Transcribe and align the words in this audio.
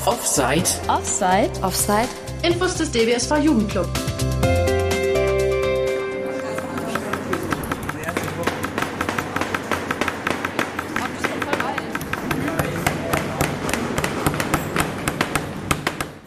auf 0.00 0.06
Offside. 0.06 0.64
Offside. 0.88 1.50
Offside. 1.62 2.08
Infos 2.42 2.74
des 2.76 2.90
DBSV 2.90 3.36
Jugendclub. 3.42 3.88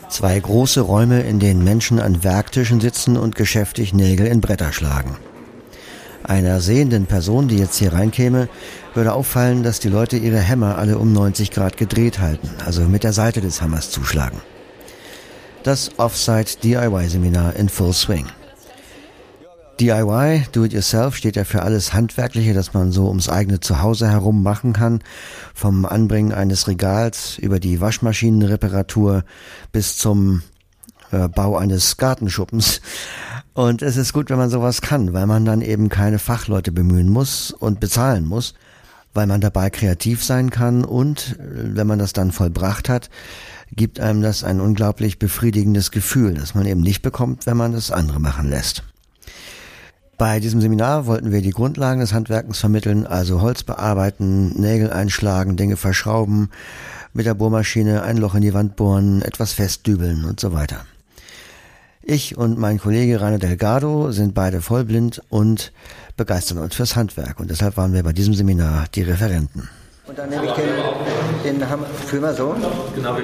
Zwei 0.09 0.39
große 0.39 0.81
Räume, 0.81 1.21
in 1.21 1.39
denen 1.39 1.63
Menschen 1.63 1.99
an 1.99 2.23
Werktischen 2.23 2.79
sitzen 2.79 3.17
und 3.17 3.35
geschäftig 3.35 3.93
Nägel 3.93 4.27
in 4.27 4.39
Bretter 4.39 4.71
schlagen. 4.71 5.17
Einer 6.34 6.61
sehenden 6.61 7.05
Person, 7.05 7.47
die 7.47 7.59
jetzt 7.59 7.75
hier 7.75 7.93
reinkäme, 7.93 8.50
würde 8.95 9.13
auffallen, 9.13 9.61
dass 9.61 9.79
die 9.79 9.88
Leute 9.88 10.18
ihre 10.18 10.39
Hämmer 10.39 10.79
alle 10.79 10.97
um 10.97 11.13
90 11.13 11.52
Grad 11.52 11.77
gedreht 11.77 12.18
halten, 12.18 12.50
also 12.65 12.82
mit 12.86 13.04
der 13.04 13.14
Seite 13.14 13.39
des 13.39 13.61
Hammers 13.61 13.92
zuschlagen. 13.92 14.42
Das 15.61 15.92
Offsite 16.00 16.57
DIY 16.64 17.07
Seminar 17.07 17.56
in 17.56 17.69
Full 17.69 17.93
Swing. 17.93 18.25
DIY, 19.79 20.46
Do 20.51 20.64
It 20.64 20.73
Yourself, 20.73 21.15
steht 21.15 21.36
ja 21.36 21.43
für 21.43 21.61
alles 21.61 21.93
Handwerkliche, 21.93 22.56
das 22.56 22.73
man 22.73 22.92
so 22.92 23.09
ums 23.09 23.29
eigene 23.29 23.59
Zuhause 23.59 24.09
herum 24.09 24.42
machen 24.42 24.73
kann. 24.73 25.01
Vom 25.54 25.86
Anbringen 25.86 26.31
eines 26.31 26.68
Regals 26.68 27.37
über 27.37 27.59
die 27.59 27.79
Waschmaschinenreparatur 27.79 29.23
bis 29.71 29.97
zum 29.97 30.42
äh, 31.11 31.28
Bau 31.28 31.57
eines 31.57 31.97
Gartenschuppens. 31.97 32.81
Und 33.53 33.81
es 33.84 33.98
ist 33.98 34.14
gut, 34.14 34.30
wenn 34.30 34.38
man 34.38 34.50
sowas 34.50 34.81
kann, 34.81 35.14
weil 35.14 35.28
man 35.28 35.45
dann 35.45 35.62
eben 35.62 35.89
keine 35.89 36.17
Fachleute 36.17 36.72
bemühen 36.72 37.09
muss 37.09 37.52
und 37.52 37.80
bezahlen 37.80 38.26
muss, 38.26 38.56
weil 39.14 39.28
man 39.28 39.42
dabei 39.42 39.70
kreativ 39.70 40.23
sein 40.23 40.50
kann 40.50 40.84
und 40.84 41.38
äh, 41.39 41.76
wenn 41.76 41.88
man 41.88 42.00
das 42.00 42.14
dann 42.14 42.31
vollbracht 42.31 42.89
hat, 42.89 43.09
gibt 43.76 44.00
einem 44.00 44.22
das 44.22 44.44
ein 44.44 44.60
unglaublich 44.60 45.20
befriedigendes 45.20 45.92
Gefühl, 45.92 46.34
das 46.34 46.56
man 46.56 46.66
eben 46.66 46.82
nicht 46.82 47.02
bekommt, 47.02 47.45
wenn 47.45 47.58
man 47.58 47.73
das 47.73 47.92
andere 47.92 48.20
machen 48.20 48.50
lässt. 48.50 48.84
Bei 50.17 50.40
diesem 50.40 50.62
Seminar 50.62 51.06
wollten 51.06 51.32
wir 51.32 51.42
die 51.42 51.52
Grundlagen 51.52 52.00
des 52.00 52.14
Handwerkens 52.14 52.60
vermitteln, 52.60 53.06
also 53.08 53.42
Holz 53.42 53.64
bearbeiten, 53.64 54.50
Nägel 54.60 54.92
einschlagen, 54.92 55.58
Dinge 55.58 55.76
verschrauben, 55.76 56.50
mit 57.14 57.26
der 57.26 57.34
Bohrmaschine 57.34 58.04
ein 58.04 58.17
Loch 58.17 58.36
in 58.36 58.42
die 58.42 58.54
Wand 58.54 58.76
bohren, 58.76 59.22
etwas 59.22 59.54
festdübeln 59.54 60.26
und 60.26 60.40
so 60.40 60.54
weiter. 60.54 60.86
Ich 62.06 62.38
und 62.38 62.58
mein 62.59 62.80
Kollege 62.80 63.22
Rainer 63.22 63.40
Delgado 63.40 64.12
sind 64.12 64.34
beide 64.34 64.62
vollblind 64.62 65.22
und 65.30 65.72
begeistern 66.18 66.58
uns 66.58 66.76
fürs 66.76 66.98
Handwerk 66.98 67.40
und 67.40 67.50
deshalb 67.50 67.78
waren 67.78 67.94
wir 67.94 68.04
bei 68.04 68.12
diesem 68.12 68.34
Seminar 68.34 68.88
die 68.94 69.04
Referenten. 69.04 69.70
Und 70.06 70.18
dann 70.20 70.30
nehme 70.30 70.45
ich 70.45 70.52
den, 70.52 71.60
den 71.60 71.70
Hammer, 71.70 71.86
fühl 71.86 72.20
mal 72.20 72.36
so. 72.36 72.54
Genau, 72.94 73.16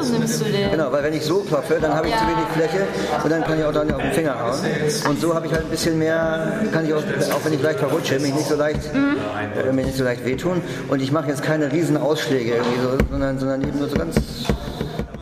so 0.00 0.12
nimmst 0.18 0.40
du 0.40 0.44
den. 0.46 0.70
Genau, 0.70 0.90
weil 0.90 1.02
wenn 1.04 1.12
ich 1.12 1.22
so 1.22 1.40
klopfe, 1.40 1.76
dann 1.78 1.92
habe 1.92 2.06
ich 2.06 2.14
ja. 2.14 2.20
zu 2.20 2.26
wenig 2.26 2.46
Fläche 2.54 2.86
und 3.22 3.30
dann 3.30 3.44
kann 3.44 3.58
ich 3.58 3.64
auch 3.66 3.72
dann 3.72 3.92
auf 3.92 4.00
den 4.00 4.12
Finger 4.12 4.40
hauen. 4.40 4.58
Und 5.06 5.20
so 5.20 5.34
habe 5.34 5.46
ich 5.46 5.52
halt 5.52 5.64
ein 5.64 5.70
bisschen 5.70 5.98
mehr, 5.98 6.62
kann 6.72 6.86
ich 6.86 6.94
auch, 6.94 7.02
auch 7.02 7.44
wenn 7.44 7.52
ich 7.52 7.60
leicht 7.60 7.80
verrutsche, 7.80 8.18
mich 8.18 8.32
nicht 8.32 8.48
so 8.48 8.56
leicht, 8.56 8.94
mhm. 8.94 9.18
äh, 9.62 9.72
mir 9.72 9.84
nicht 9.84 9.98
so 9.98 10.04
leicht 10.04 10.24
wehtun. 10.24 10.62
Und 10.88 11.02
ich 11.02 11.12
mache 11.12 11.28
jetzt 11.28 11.42
keine 11.42 11.70
riesen 11.70 11.98
Ausschläge 11.98 12.52
irgendwie 12.52 12.80
so, 12.80 12.98
sondern, 13.10 13.38
sondern 13.38 13.60
eben 13.60 13.78
nur 13.78 13.88
so 13.90 13.96
ganz 13.96 14.16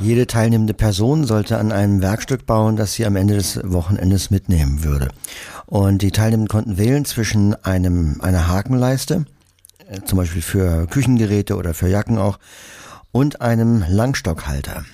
jede 0.02 0.26
teilnehmende 0.26 0.74
Person 0.74 1.24
sollte 1.24 1.58
an 1.58 1.72
einem 1.72 2.02
Werkstück 2.02 2.46
bauen, 2.46 2.76
das 2.76 2.94
sie 2.94 3.06
am 3.06 3.16
Ende 3.16 3.34
des 3.34 3.60
Wochenendes 3.64 4.30
mitnehmen 4.30 4.84
würde. 4.84 5.08
Und 5.66 6.02
die 6.02 6.10
Teilnehmenden 6.10 6.48
konnten 6.48 6.76
wählen 6.76 7.04
zwischen 7.04 7.54
einem, 7.64 8.20
einer 8.20 8.48
Hakenleiste, 8.48 9.24
äh, 9.88 10.00
zum 10.04 10.18
Beispiel 10.18 10.42
für 10.42 10.86
Küchengeräte 10.86 11.56
oder 11.56 11.74
für 11.74 11.88
Jacken 11.88 12.18
auch, 12.18 12.38
und 13.12 13.40
einem 13.40 13.84
Langstockhalter. 13.88 14.84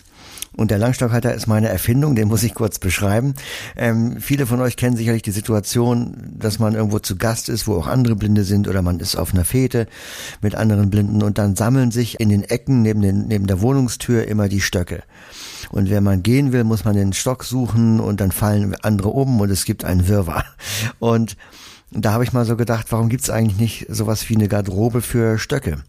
Und 0.58 0.72
der 0.72 0.78
Langstockhalter 0.78 1.32
ist 1.32 1.46
meine 1.46 1.68
Erfindung, 1.68 2.16
den 2.16 2.26
muss 2.26 2.42
ich 2.42 2.52
kurz 2.52 2.80
beschreiben. 2.80 3.34
Ähm, 3.76 4.16
viele 4.18 4.44
von 4.44 4.60
euch 4.60 4.76
kennen 4.76 4.96
sicherlich 4.96 5.22
die 5.22 5.30
Situation, 5.30 6.16
dass 6.36 6.58
man 6.58 6.74
irgendwo 6.74 6.98
zu 6.98 7.14
Gast 7.14 7.48
ist, 7.48 7.68
wo 7.68 7.76
auch 7.76 7.86
andere 7.86 8.16
Blinde 8.16 8.42
sind 8.42 8.66
oder 8.66 8.82
man 8.82 8.98
ist 8.98 9.14
auf 9.14 9.32
einer 9.32 9.44
Fete 9.44 9.86
mit 10.42 10.56
anderen 10.56 10.90
Blinden 10.90 11.22
und 11.22 11.38
dann 11.38 11.54
sammeln 11.54 11.92
sich 11.92 12.18
in 12.18 12.28
den 12.28 12.42
Ecken 12.42 12.82
neben, 12.82 13.02
den, 13.02 13.28
neben 13.28 13.46
der 13.46 13.60
Wohnungstür 13.60 14.26
immer 14.26 14.48
die 14.48 14.60
Stöcke. 14.60 15.04
Und 15.70 15.90
wenn 15.90 16.02
man 16.02 16.24
gehen 16.24 16.50
will, 16.50 16.64
muss 16.64 16.84
man 16.84 16.96
den 16.96 17.12
Stock 17.12 17.44
suchen 17.44 18.00
und 18.00 18.20
dann 18.20 18.32
fallen 18.32 18.74
andere 18.82 19.10
um 19.10 19.40
und 19.40 19.50
es 19.50 19.64
gibt 19.64 19.84
einen 19.84 20.08
Wirrwarr. 20.08 20.44
Und 20.98 21.36
da 21.92 22.12
habe 22.12 22.24
ich 22.24 22.32
mal 22.32 22.44
so 22.44 22.56
gedacht, 22.56 22.86
warum 22.90 23.10
gibt 23.10 23.22
es 23.22 23.30
eigentlich 23.30 23.60
nicht 23.60 23.86
sowas 23.88 24.28
wie 24.28 24.34
eine 24.34 24.48
Garderobe 24.48 25.02
für 25.02 25.38
Stöcke? 25.38 25.84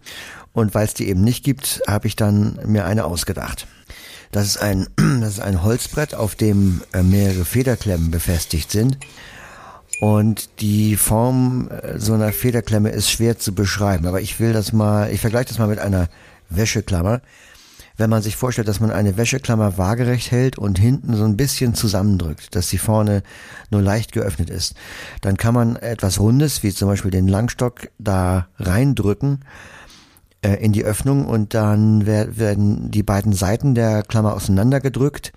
Und 0.53 0.75
weil 0.75 0.85
es 0.85 0.93
die 0.93 1.09
eben 1.09 1.23
nicht 1.23 1.43
gibt, 1.43 1.81
habe 1.87 2.05
ich 2.05 2.15
dann 2.15 2.59
mir 2.67 2.85
eine 2.85 3.05
ausgedacht. 3.05 3.65
Das 4.31 4.45
ist 4.45 4.57
ein, 4.57 4.87
das 5.21 5.33
ist 5.33 5.39
ein 5.39 5.63
Holzbrett, 5.63 6.15
auf 6.15 6.35
dem 6.35 6.81
äh, 6.93 7.03
mehrere 7.03 7.45
Federklemmen 7.45 8.11
befestigt 8.11 8.71
sind. 8.71 8.97
Und 10.01 10.61
die 10.61 10.95
Form 10.95 11.69
äh, 11.69 11.99
so 11.99 12.13
einer 12.13 12.31
Federklemme 12.31 12.89
ist 12.89 13.11
schwer 13.11 13.37
zu 13.37 13.53
beschreiben. 13.53 14.07
Aber 14.07 14.21
ich 14.21 14.39
will 14.39 14.53
das 14.53 14.71
mal, 14.71 15.11
ich 15.11 15.21
vergleiche 15.21 15.49
das 15.49 15.59
mal 15.59 15.67
mit 15.67 15.79
einer 15.79 16.09
Wäscheklammer. 16.49 17.21
Wenn 17.97 18.09
man 18.09 18.21
sich 18.21 18.37
vorstellt, 18.37 18.69
dass 18.69 18.79
man 18.79 18.91
eine 18.91 19.17
Wäscheklammer 19.17 19.77
waagerecht 19.77 20.31
hält 20.31 20.57
und 20.57 20.79
hinten 20.79 21.17
so 21.17 21.25
ein 21.25 21.35
bisschen 21.35 21.75
zusammendrückt, 21.75 22.55
dass 22.55 22.69
sie 22.69 22.77
vorne 22.77 23.23
nur 23.71 23.81
leicht 23.81 24.13
geöffnet 24.13 24.49
ist, 24.49 24.75
dann 25.19 25.35
kann 25.35 25.53
man 25.53 25.75
etwas 25.75 26.17
Rundes, 26.17 26.63
wie 26.63 26.73
zum 26.73 26.87
Beispiel 26.87 27.11
den 27.11 27.27
Langstock, 27.27 27.89
da 27.97 28.47
reindrücken 28.57 29.41
äh, 30.41 30.53
in 30.55 30.71
die 30.71 30.83
Öffnung 30.83 31.25
und 31.25 31.53
dann 31.53 32.05
werden 32.05 32.91
die 32.91 33.03
beiden 33.03 33.33
Seiten 33.33 33.75
der 33.75 34.03
Klammer 34.03 34.33
auseinandergedrückt 34.35 35.33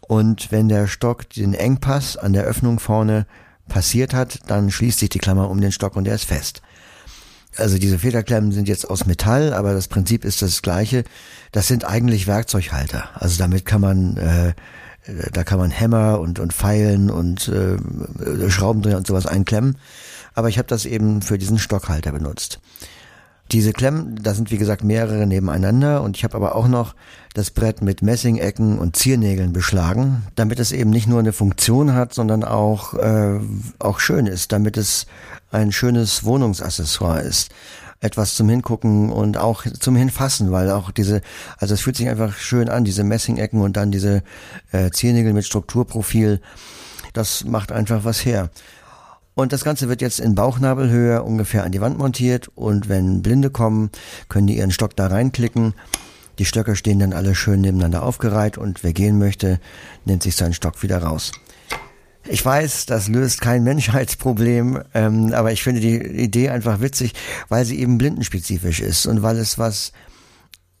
und 0.00 0.52
wenn 0.52 0.68
der 0.68 0.86
Stock 0.86 1.28
den 1.30 1.54
Engpass 1.54 2.16
an 2.16 2.32
der 2.32 2.44
Öffnung 2.44 2.78
vorne 2.78 3.26
passiert 3.68 4.12
hat, 4.12 4.40
dann 4.46 4.70
schließt 4.70 4.98
sich 4.98 5.08
die 5.08 5.18
Klammer 5.18 5.48
um 5.50 5.60
den 5.60 5.72
Stock 5.72 5.96
und 5.96 6.06
er 6.06 6.14
ist 6.14 6.24
fest. 6.24 6.62
Also 7.56 7.78
diese 7.78 7.98
Federklemmen 7.98 8.52
sind 8.52 8.68
jetzt 8.68 8.90
aus 8.90 9.06
Metall, 9.06 9.54
aber 9.54 9.72
das 9.72 9.88
Prinzip 9.88 10.24
ist 10.24 10.42
das 10.42 10.60
gleiche. 10.60 11.04
Das 11.52 11.68
sind 11.68 11.84
eigentlich 11.84 12.26
Werkzeughalter. 12.26 13.08
Also 13.14 13.38
damit 13.38 13.64
kann 13.64 13.80
man 13.80 14.16
äh, 14.16 14.54
da 15.32 15.44
kann 15.44 15.58
man 15.58 15.70
Hämmer 15.70 16.18
und 16.20 16.38
und 16.38 16.52
Pfeilen 16.52 17.10
und 17.10 17.48
äh, 17.48 17.76
Schraubendreher 18.50 18.96
und 18.96 19.06
sowas 19.06 19.26
einklemmen. 19.26 19.78
Aber 20.34 20.48
ich 20.48 20.58
habe 20.58 20.66
das 20.66 20.84
eben 20.84 21.22
für 21.22 21.38
diesen 21.38 21.58
Stockhalter 21.58 22.12
benutzt. 22.12 22.60
Diese 23.52 23.72
Klemmen, 23.72 24.18
da 24.22 24.34
sind 24.34 24.50
wie 24.50 24.56
gesagt 24.56 24.84
mehrere 24.84 25.26
nebeneinander. 25.26 26.02
Und 26.02 26.16
ich 26.16 26.24
habe 26.24 26.36
aber 26.36 26.54
auch 26.54 26.66
noch 26.66 26.94
das 27.34 27.50
Brett 27.50 27.82
mit 27.82 28.00
Messingecken 28.00 28.78
und 28.78 28.96
Ziernägeln 28.96 29.52
beschlagen, 29.52 30.24
damit 30.34 30.60
es 30.60 30.72
eben 30.72 30.90
nicht 30.90 31.06
nur 31.06 31.18
eine 31.18 31.32
Funktion 31.32 31.94
hat, 31.94 32.14
sondern 32.14 32.44
auch 32.44 32.94
äh, 32.94 33.40
auch 33.78 34.00
schön 34.00 34.26
ist, 34.26 34.52
damit 34.52 34.76
es 34.76 35.06
ein 35.50 35.72
schönes 35.72 36.24
Wohnungsaccessoire 36.24 37.20
ist. 37.22 37.50
Etwas 38.00 38.34
zum 38.34 38.48
Hingucken 38.48 39.10
und 39.10 39.36
auch 39.36 39.64
zum 39.80 39.96
Hinfassen, 39.96 40.52
weil 40.52 40.70
auch 40.70 40.90
diese, 40.90 41.22
also 41.58 41.74
es 41.74 41.80
fühlt 41.80 41.96
sich 41.96 42.08
einfach 42.08 42.36
schön 42.36 42.68
an, 42.68 42.84
diese 42.84 43.02
Messingecken 43.02 43.62
und 43.62 43.76
dann 43.76 43.90
diese 43.90 44.22
äh, 44.72 44.90
Ziernägel 44.90 45.32
mit 45.32 45.46
Strukturprofil, 45.46 46.40
das 47.14 47.44
macht 47.44 47.72
einfach 47.72 48.04
was 48.04 48.24
her. 48.24 48.50
Und 49.34 49.52
das 49.52 49.64
Ganze 49.64 49.88
wird 49.88 50.00
jetzt 50.00 50.20
in 50.20 50.34
Bauchnabelhöhe 50.34 51.22
ungefähr 51.22 51.64
an 51.64 51.72
die 51.72 51.80
Wand 51.80 51.98
montiert 51.98 52.48
und 52.54 52.88
wenn 52.88 53.22
Blinde 53.22 53.50
kommen, 53.50 53.90
können 54.28 54.46
die 54.46 54.58
ihren 54.58 54.70
Stock 54.70 54.94
da 54.94 55.08
reinklicken. 55.08 55.74
Die 56.38 56.44
Stöcke 56.44 56.76
stehen 56.76 57.00
dann 57.00 57.12
alle 57.12 57.34
schön 57.34 57.60
nebeneinander 57.60 58.02
aufgereiht 58.04 58.58
und 58.58 58.84
wer 58.84 58.92
gehen 58.92 59.18
möchte, 59.18 59.60
nimmt 60.04 60.22
sich 60.22 60.36
seinen 60.36 60.54
Stock 60.54 60.82
wieder 60.82 60.98
raus. 60.98 61.32
Ich 62.26 62.44
weiß, 62.44 62.86
das 62.86 63.08
löst 63.08 63.40
kein 63.40 63.64
Menschheitsproblem, 63.64 64.82
ähm, 64.94 65.32
aber 65.34 65.52
ich 65.52 65.62
finde 65.62 65.80
die 65.80 65.96
Idee 65.98 66.48
einfach 66.48 66.80
witzig, 66.80 67.12
weil 67.48 67.64
sie 67.64 67.78
eben 67.78 67.98
blindenspezifisch 67.98 68.80
ist 68.80 69.06
und 69.06 69.22
weil 69.22 69.36
es 69.36 69.58
was 69.58 69.92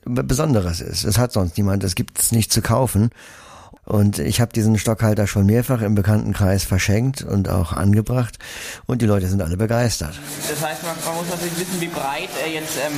Besonderes 0.04 0.80
ist. 0.80 1.04
Es 1.04 1.18
hat 1.18 1.32
sonst 1.32 1.56
niemand, 1.56 1.84
es 1.84 1.94
gibt 1.94 2.18
es 2.18 2.32
nicht 2.32 2.52
zu 2.52 2.62
kaufen. 2.62 3.10
Und 3.84 4.18
ich 4.18 4.40
habe 4.40 4.52
diesen 4.52 4.78
Stockhalter 4.78 5.26
schon 5.26 5.46
mehrfach 5.46 5.82
im 5.82 5.94
Bekanntenkreis 5.94 6.64
verschenkt 6.64 7.22
und 7.22 7.48
auch 7.48 7.72
angebracht 7.72 8.38
und 8.86 9.02
die 9.02 9.06
Leute 9.06 9.26
sind 9.26 9.42
alle 9.42 9.56
begeistert. 9.56 10.14
Das 10.48 10.62
heißt, 10.62 10.82
man, 10.82 10.94
man 11.04 11.16
muss 11.16 11.28
natürlich 11.30 11.58
wissen, 11.58 11.80
wie 11.80 11.88
breit 11.88 12.30
äh, 12.46 12.54
jetzt 12.54 12.78
ähm, 12.84 12.92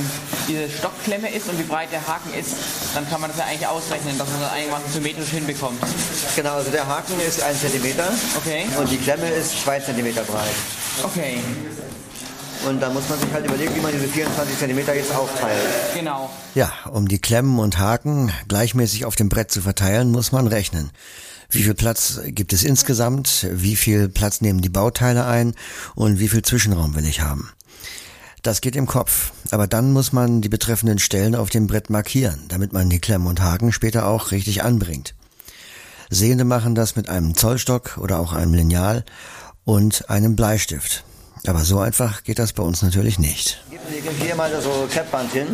diese 0.47 0.69
Stockklemme 0.69 1.29
ist 1.29 1.49
und 1.49 1.59
wie 1.59 1.63
breit 1.63 1.91
der 1.91 2.07
Haken 2.07 2.33
ist. 2.39 2.55
Dann 2.95 3.07
kann 3.09 3.19
man 3.19 3.29
das 3.29 3.39
ja 3.39 3.45
eigentlich 3.45 3.67
ausrechnen, 3.67 4.17
dass 4.17 4.29
man 4.29 4.41
das 4.41 4.51
einigermaßen 4.51 4.91
symmetrisch 4.91 5.29
hinbekommt. 5.29 5.79
Genau, 6.35 6.53
also 6.53 6.71
der 6.71 6.87
Haken 6.87 7.19
ist 7.27 7.43
ein 7.43 7.55
Zentimeter 7.55 8.07
okay. 8.37 8.65
und 8.79 8.89
die 8.89 8.97
Klemme 8.97 9.27
ist 9.29 9.63
zwei 9.63 9.79
Zentimeter 9.79 10.23
breit. 10.23 10.55
Okay. 11.03 11.39
Und 12.65 12.81
da 12.81 12.89
muss 12.89 13.07
man 13.09 13.19
sich 13.19 13.31
halt 13.31 13.45
überlegen, 13.45 13.75
wie 13.75 13.81
man 13.81 13.91
diese 13.91 14.07
24 14.07 14.57
Zentimeter 14.57 14.95
jetzt 14.95 15.13
aufteilt. 15.13 15.61
Genau. 15.93 16.29
Ja, 16.55 16.71
um 16.91 17.07
die 17.07 17.19
Klemmen 17.19 17.59
und 17.59 17.77
Haken 17.77 18.31
gleichmäßig 18.47 19.05
auf 19.05 19.15
dem 19.15 19.29
Brett 19.29 19.51
zu 19.51 19.61
verteilen, 19.61 20.11
muss 20.11 20.31
man 20.31 20.47
rechnen. 20.47 20.91
Wie 21.49 21.63
viel 21.63 21.75
Platz 21.75 22.19
gibt 22.25 22.51
es 22.51 22.63
insgesamt? 22.63 23.47
Wie 23.51 23.75
viel 23.75 24.09
Platz 24.09 24.41
nehmen 24.41 24.61
die 24.61 24.69
Bauteile 24.69 25.25
ein? 25.25 25.53
Und 25.95 26.19
wie 26.19 26.27
viel 26.27 26.41
Zwischenraum 26.41 26.95
will 26.95 27.05
ich 27.05 27.21
haben? 27.21 27.51
Das 28.43 28.61
geht 28.61 28.75
im 28.75 28.85
Kopf, 28.85 29.31
aber 29.51 29.67
dann 29.67 29.91
muss 29.91 30.13
man 30.13 30.41
die 30.41 30.49
betreffenden 30.49 30.99
Stellen 30.99 31.35
auf 31.35 31.49
dem 31.49 31.67
Brett 31.67 31.89
markieren, 31.89 32.45
damit 32.47 32.71
man 32.71 32.89
die 32.89 32.99
Klemmen 32.99 33.27
und 33.27 33.41
Haken 33.41 33.71
später 33.71 34.07
auch 34.07 34.31
richtig 34.31 34.63
anbringt. 34.63 35.15
Sehende 36.09 36.45
machen 36.45 36.75
das 36.75 36.95
mit 36.95 37.09
einem 37.09 37.35
Zollstock 37.35 37.97
oder 37.97 38.19
auch 38.19 38.31
einem 38.33 38.53
Lineal 38.53 39.03
und 39.65 40.09
einem 40.09 40.35
Bleistift. 40.35 41.03
Aber 41.45 41.63
so 41.63 41.79
einfach 41.79 42.23
geht 42.23 42.39
das 42.39 42.53
bei 42.53 42.63
uns 42.63 42.81
natürlich 42.81 43.19
nicht. 43.19 43.61
Hier 44.19 44.35
mal 44.35 44.51
so 44.61 44.87
Kreppband 44.91 45.31
hin. 45.31 45.47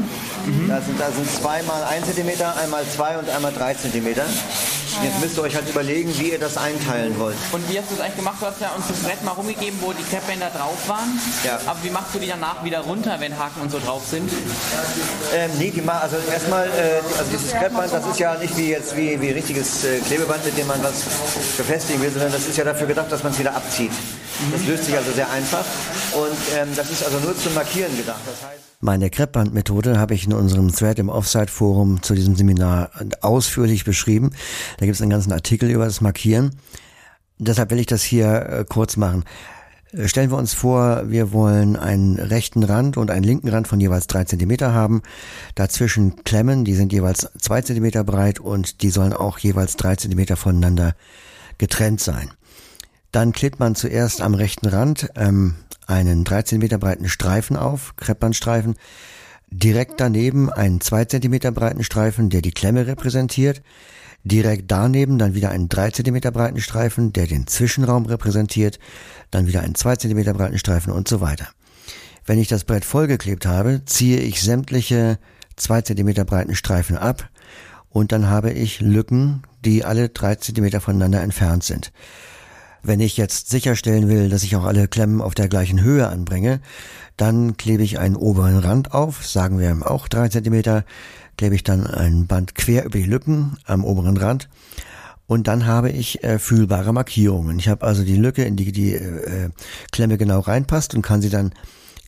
Mhm. 0.45 0.69
Da, 0.69 0.81
sind, 0.81 0.99
da 0.99 1.11
sind 1.11 1.29
zweimal 1.29 1.83
ein 1.83 2.03
Zentimeter, 2.03 2.55
einmal 2.57 2.83
zwei 2.87 3.17
und 3.17 3.29
einmal 3.29 3.51
drei 3.51 3.73
Zentimeter. 3.73 4.25
Jetzt 5.01 5.19
müsst 5.21 5.37
ihr 5.37 5.43
euch 5.43 5.55
halt 5.55 5.67
überlegen, 5.67 6.13
wie 6.19 6.31
ihr 6.31 6.39
das 6.39 6.55
einteilen 6.57 7.17
wollt. 7.17 7.35
Und 7.51 7.67
wie 7.69 7.79
hast 7.79 7.89
du 7.89 7.95
das 7.95 8.05
eigentlich 8.05 8.17
gemacht? 8.17 8.37
Du 8.39 8.45
hast 8.45 8.61
ja 8.61 8.69
uns 8.75 8.87
das 8.87 8.99
Brett 8.99 9.23
mal 9.23 9.31
rumgegeben, 9.31 9.79
wo 9.81 9.91
die 9.91 10.03
Kreppbänder 10.03 10.49
drauf 10.49 10.77
waren. 10.87 11.19
Ja. 11.43 11.59
Aber 11.65 11.79
wie 11.83 11.89
machst 11.89 12.13
du 12.13 12.19
die 12.19 12.27
danach 12.27 12.63
wieder 12.63 12.81
runter, 12.81 13.15
wenn 13.19 13.37
Haken 13.37 13.61
und 13.61 13.71
so 13.71 13.79
drauf 13.79 14.03
sind? 14.09 14.31
Ähm, 15.33 15.49
nee, 15.57 15.71
die 15.71 15.81
mal, 15.81 15.99
also 15.99 16.17
erstmal, 16.31 16.67
äh, 16.67 17.01
also 17.17 17.31
dieses 17.31 17.51
Kreppband, 17.51 17.91
das 17.91 18.05
ist 18.05 18.19
ja 18.19 18.35
nicht 18.35 18.55
wie 18.55 18.69
jetzt 18.69 18.95
wie, 18.95 19.19
wie 19.19 19.31
richtiges 19.31 19.83
äh, 19.83 19.99
Klebeband, 19.99 20.45
mit 20.45 20.57
dem 20.57 20.67
man 20.67 20.83
was 20.83 21.01
befestigen 21.57 22.01
will, 22.01 22.11
sondern 22.11 22.31
das 22.31 22.47
ist 22.47 22.57
ja 22.57 22.63
dafür 22.63 22.87
gedacht, 22.87 23.11
dass 23.11 23.23
man 23.23 23.31
es 23.31 23.39
wieder 23.39 23.55
abzieht. 23.55 23.91
Das 24.51 24.65
löst 24.65 24.85
sich 24.85 24.95
also 24.95 25.11
sehr 25.11 25.29
einfach 25.31 25.65
und 26.13 26.37
ähm, 26.55 26.69
das 26.75 26.89
ist 26.89 27.03
also 27.05 27.19
nur 27.19 27.37
zum 27.37 27.53
Markieren 27.53 27.95
gedacht. 27.95 28.21
Das 28.25 28.49
heißt 28.49 28.73
meine 28.83 29.09
Kreppbandmethode 29.09 29.97
habe 29.97 30.13
ich 30.13 30.25
in 30.25 30.33
unserem 30.33 30.75
Thread 30.75 30.99
im 30.99 31.07
Offside-Forum 31.07 32.03
zu 32.03 32.15
diesem 32.15 32.35
Seminar 32.35 32.91
ausführlich 33.21 33.85
beschrieben. 33.85 34.31
Da 34.77 34.85
gibt 34.85 34.95
es 34.95 35.01
einen 35.01 35.09
ganzen 35.09 35.31
Artikel 35.31 35.69
über 35.69 35.85
das 35.85 36.01
Markieren. 36.01 36.51
Deshalb 37.37 37.71
will 37.71 37.79
ich 37.79 37.85
das 37.85 38.03
hier 38.03 38.45
äh, 38.45 38.65
kurz 38.67 38.97
machen. 38.97 39.23
Äh, 39.93 40.09
stellen 40.09 40.31
wir 40.31 40.37
uns 40.37 40.53
vor, 40.53 41.09
wir 41.09 41.31
wollen 41.31 41.77
einen 41.77 42.19
rechten 42.19 42.61
Rand 42.61 42.97
und 42.97 43.09
einen 43.09 43.23
linken 43.23 43.47
Rand 43.47 43.69
von 43.69 43.79
jeweils 43.79 44.07
drei 44.07 44.25
Zentimeter 44.25 44.73
haben. 44.73 45.01
Dazwischen 45.55 46.21
Klemmen, 46.25 46.65
die 46.65 46.75
sind 46.75 46.91
jeweils 46.91 47.29
zwei 47.39 47.61
Zentimeter 47.61 48.03
breit 48.03 48.41
und 48.41 48.81
die 48.81 48.89
sollen 48.89 49.13
auch 49.13 49.39
jeweils 49.39 49.77
drei 49.77 49.95
Zentimeter 49.95 50.35
voneinander 50.35 50.93
getrennt 51.57 52.01
sein. 52.01 52.31
Dann 53.13 53.31
klebt 53.31 53.59
man 53.59 53.75
zuerst 53.75 54.21
am 54.21 54.33
rechten 54.33 54.67
Rand 54.67 55.11
ähm, 55.15 55.53
einen 55.85 56.23
13 56.23 56.57
Meter 56.57 56.79
breiten 56.79 57.07
Streifen 57.07 57.55
auf, 57.55 57.95
Kreppbandstreifen, 57.95 58.73
direkt 59.51 60.01
daneben 60.01 60.49
einen 60.49 60.81
2 60.81 61.05
Zentimeter 61.05 61.51
breiten 61.51 61.83
Streifen, 61.83 62.31
der 62.31 62.41
die 62.41 62.51
Klemme 62.51 62.87
repräsentiert, 62.87 63.61
direkt 64.23 64.71
daneben 64.71 65.19
dann 65.19 65.35
wieder 65.35 65.51
einen 65.51 65.69
3 65.69 65.91
Zentimeter 65.91 66.31
breiten 66.31 66.59
Streifen, 66.59 67.13
der 67.13 67.27
den 67.27 67.45
Zwischenraum 67.45 68.07
repräsentiert, 68.07 68.79
dann 69.29 69.45
wieder 69.45 69.61
einen 69.61 69.75
2 69.75 69.97
Zentimeter 69.97 70.33
breiten 70.33 70.57
Streifen 70.57 70.91
und 70.91 71.07
so 71.07 71.21
weiter. 71.21 71.49
Wenn 72.25 72.39
ich 72.39 72.47
das 72.47 72.63
Brett 72.63 72.83
vollgeklebt 72.83 73.45
habe, 73.45 73.83
ziehe 73.85 74.21
ich 74.21 74.41
sämtliche 74.41 75.19
2 75.57 75.83
Zentimeter 75.83 76.25
breiten 76.25 76.55
Streifen 76.55 76.97
ab 76.97 77.29
und 77.91 78.11
dann 78.11 78.27
habe 78.27 78.49
ich 78.49 78.81
Lücken, 78.81 79.43
die 79.63 79.85
alle 79.85 80.09
3 80.09 80.33
Zentimeter 80.37 80.81
voneinander 80.81 81.21
entfernt 81.21 81.63
sind. 81.63 81.91
Wenn 82.83 82.99
ich 82.99 83.17
jetzt 83.17 83.49
sicherstellen 83.49 84.09
will, 84.09 84.29
dass 84.29 84.43
ich 84.43 84.55
auch 84.55 84.65
alle 84.65 84.87
Klemmen 84.87 85.21
auf 85.21 85.33
der 85.33 85.47
gleichen 85.47 85.81
Höhe 85.81 86.07
anbringe, 86.07 86.59
dann 87.15 87.55
klebe 87.57 87.83
ich 87.83 87.97
einen 87.97 88.15
oberen 88.15 88.57
Rand 88.57 88.93
auf, 88.93 89.25
sagen 89.25 89.57
wir 89.57 89.89
auch 89.89 90.07
drei 90.07 90.27
Zentimeter, 90.27 90.83
klebe 91.37 91.55
ich 91.55 91.63
dann 91.63 91.87
ein 91.87 92.27
Band 92.27 92.55
quer 92.55 92.85
über 92.85 92.97
die 92.97 93.05
Lücken 93.05 93.57
am 93.65 93.85
oberen 93.85 94.17
Rand 94.17 94.49
und 95.25 95.47
dann 95.47 95.65
habe 95.65 95.89
ich 95.89 96.23
äh, 96.23 96.37
fühlbare 96.39 96.93
Markierungen. 96.93 97.57
Ich 97.57 97.69
habe 97.69 97.85
also 97.85 98.03
die 98.03 98.17
Lücke, 98.17 98.43
in 98.43 98.55
die 98.55 98.71
die 98.71 98.93
äh, 98.93 99.49
Klemme 99.91 100.17
genau 100.17 100.41
reinpasst 100.41 100.93
und 100.93 101.01
kann 101.01 101.21
sie 101.21 101.29
dann 101.29 101.53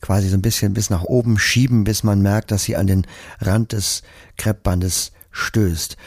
quasi 0.02 0.30
so 0.30 0.36
ein 0.36 0.42
bisschen 0.42 0.74
bis 0.74 0.90
nach 0.90 1.04
oben 1.04 1.40
schieben, 1.40 1.86
bis 1.86 2.04
man 2.04 2.22
merkt, 2.22 2.52
dass 2.52 2.64
sie 2.64 2.76
an 2.76 2.88
den 2.88 3.08
Rand 3.40 3.72
des 3.72 4.04
Kreppbandes 4.38 5.12
stößt. 5.32 5.98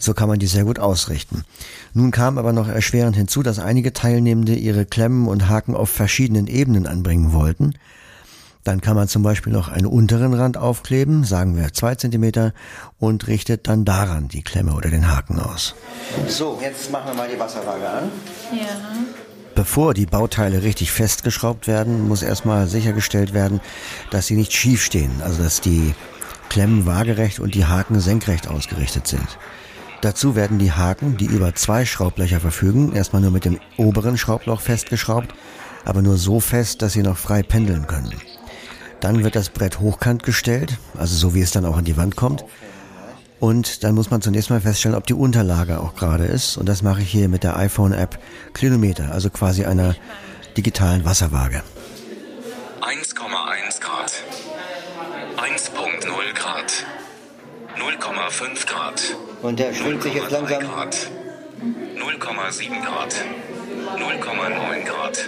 So 0.00 0.14
kann 0.14 0.28
man 0.28 0.38
die 0.38 0.46
sehr 0.46 0.64
gut 0.64 0.78
ausrichten. 0.78 1.44
Nun 1.92 2.10
kam 2.10 2.38
aber 2.38 2.54
noch 2.54 2.68
erschwerend 2.68 3.16
hinzu, 3.16 3.42
dass 3.42 3.58
einige 3.58 3.92
Teilnehmende 3.92 4.54
ihre 4.54 4.86
Klemmen 4.86 5.28
und 5.28 5.48
Haken 5.48 5.76
auf 5.76 5.90
verschiedenen 5.90 6.46
Ebenen 6.46 6.86
anbringen 6.86 7.32
wollten. 7.34 7.74
Dann 8.64 8.80
kann 8.80 8.96
man 8.96 9.08
zum 9.08 9.22
Beispiel 9.22 9.52
noch 9.52 9.68
einen 9.68 9.86
unteren 9.86 10.34
Rand 10.34 10.56
aufkleben, 10.56 11.24
sagen 11.24 11.56
wir 11.56 11.72
zwei 11.72 11.94
Zentimeter, 11.94 12.52
und 12.98 13.26
richtet 13.26 13.68
dann 13.68 13.84
daran 13.84 14.28
die 14.28 14.42
Klemme 14.42 14.72
oder 14.72 14.90
den 14.90 15.14
Haken 15.14 15.38
aus. 15.38 15.74
So, 16.28 16.58
jetzt 16.62 16.90
machen 16.90 17.08
wir 17.08 17.14
mal 17.14 17.28
die 17.28 17.38
Wasserwaage 17.38 17.88
an. 17.88 18.10
Ja. 18.52 18.66
Bevor 19.54 19.94
die 19.94 20.06
Bauteile 20.06 20.62
richtig 20.62 20.92
festgeschraubt 20.92 21.66
werden, 21.66 22.08
muss 22.08 22.22
erstmal 22.22 22.66
sichergestellt 22.66 23.34
werden, 23.34 23.60
dass 24.10 24.26
sie 24.26 24.36
nicht 24.36 24.52
schief 24.52 24.82
stehen, 24.82 25.10
also 25.22 25.42
dass 25.42 25.60
die 25.60 25.94
Klemmen 26.48 26.86
waagerecht 26.86 27.40
und 27.40 27.54
die 27.54 27.64
Haken 27.64 28.00
senkrecht 28.00 28.48
ausgerichtet 28.48 29.06
sind. 29.06 29.38
Dazu 30.00 30.34
werden 30.34 30.58
die 30.58 30.72
Haken, 30.72 31.18
die 31.18 31.26
über 31.26 31.54
zwei 31.54 31.84
Schraublöcher 31.84 32.40
verfügen, 32.40 32.94
erstmal 32.94 33.20
nur 33.20 33.30
mit 33.30 33.44
dem 33.44 33.60
oberen 33.76 34.16
Schraubloch 34.16 34.62
festgeschraubt, 34.62 35.34
aber 35.84 36.00
nur 36.00 36.16
so 36.16 36.40
fest, 36.40 36.80
dass 36.80 36.94
sie 36.94 37.02
noch 37.02 37.18
frei 37.18 37.42
pendeln 37.42 37.86
können. 37.86 38.14
Dann 39.00 39.24
wird 39.24 39.36
das 39.36 39.50
Brett 39.50 39.78
hochkant 39.80 40.22
gestellt, 40.22 40.78
also 40.96 41.16
so 41.16 41.34
wie 41.34 41.42
es 41.42 41.50
dann 41.50 41.66
auch 41.66 41.76
an 41.76 41.84
die 41.84 41.96
Wand 41.96 42.16
kommt. 42.16 42.44
Und 43.40 43.84
dann 43.84 43.94
muss 43.94 44.10
man 44.10 44.20
zunächst 44.20 44.50
mal 44.50 44.60
feststellen, 44.60 44.96
ob 44.96 45.06
die 45.06 45.14
Unterlage 45.14 45.80
auch 45.80 45.94
gerade 45.94 46.24
ist. 46.24 46.58
Und 46.58 46.68
das 46.68 46.82
mache 46.82 47.00
ich 47.00 47.10
hier 47.10 47.28
mit 47.28 47.42
der 47.42 47.56
iPhone-App 47.56 48.18
Klinometer, 48.52 49.12
also 49.12 49.30
quasi 49.30 49.64
einer 49.64 49.96
digitalen 50.56 51.06
Wasserwaage. 51.06 51.62
1,1 52.82 53.49
0,5 58.30 58.66
Grad. 58.66 59.02
Und 59.42 59.58
der 59.58 59.74
schwingt 59.74 60.02
sich 60.02 60.14
jetzt 60.14 60.30
langsam. 60.30 60.62
0,7 60.62 60.70
Grad. 62.84 63.14
0,9 63.98 64.84
Grad. 64.84 65.18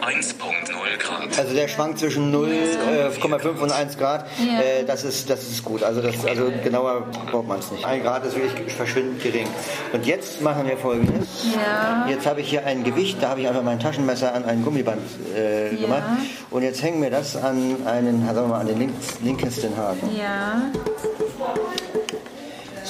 1.0 0.00 0.98
Grad. 0.98 1.38
Also 1.38 1.54
der 1.54 1.68
schwankt 1.68 1.98
zwischen 1.98 2.34
0,5 2.34 3.44
äh, 3.44 3.62
und 3.62 3.72
1 3.72 3.96
Grad. 3.96 4.26
Ja. 4.38 4.60
Äh, 4.60 4.84
das, 4.84 5.04
ist, 5.04 5.30
das 5.30 5.42
ist 5.44 5.64
gut. 5.64 5.82
Also, 5.82 6.02
das, 6.02 6.26
also 6.26 6.52
genauer 6.62 7.06
braucht 7.30 7.48
man 7.48 7.60
es 7.60 7.70
nicht. 7.70 7.84
1 7.84 8.02
Grad 8.02 8.26
ist 8.26 8.36
wirklich 8.36 8.72
verschwindend 8.74 9.22
gering. 9.22 9.46
Und 9.92 10.04
jetzt 10.04 10.42
machen 10.42 10.66
wir 10.66 10.76
folgendes. 10.76 11.46
Ja. 11.54 12.06
Jetzt 12.08 12.26
habe 12.26 12.40
ich 12.40 12.50
hier 12.50 12.66
ein 12.66 12.84
Gewicht, 12.84 13.22
da 13.22 13.30
habe 13.30 13.40
ich 13.40 13.48
einfach 13.48 13.62
mein 13.62 13.80
Taschenmesser 13.80 14.34
an 14.34 14.44
ein 14.44 14.62
Gummiband 14.62 15.00
äh, 15.34 15.74
ja. 15.74 15.80
gemacht. 15.80 16.02
Und 16.50 16.64
jetzt 16.64 16.82
hängen 16.82 17.00
wir 17.00 17.10
das 17.10 17.36
an 17.36 17.76
einen, 17.86 18.26
sagen 18.26 18.36
wir 18.36 18.48
mal, 18.48 18.60
an 18.60 18.66
den 18.66 18.80
links, 18.80 19.20
linkesten 19.22 19.74
Haken. 19.76 20.14
Ja. 20.16 20.70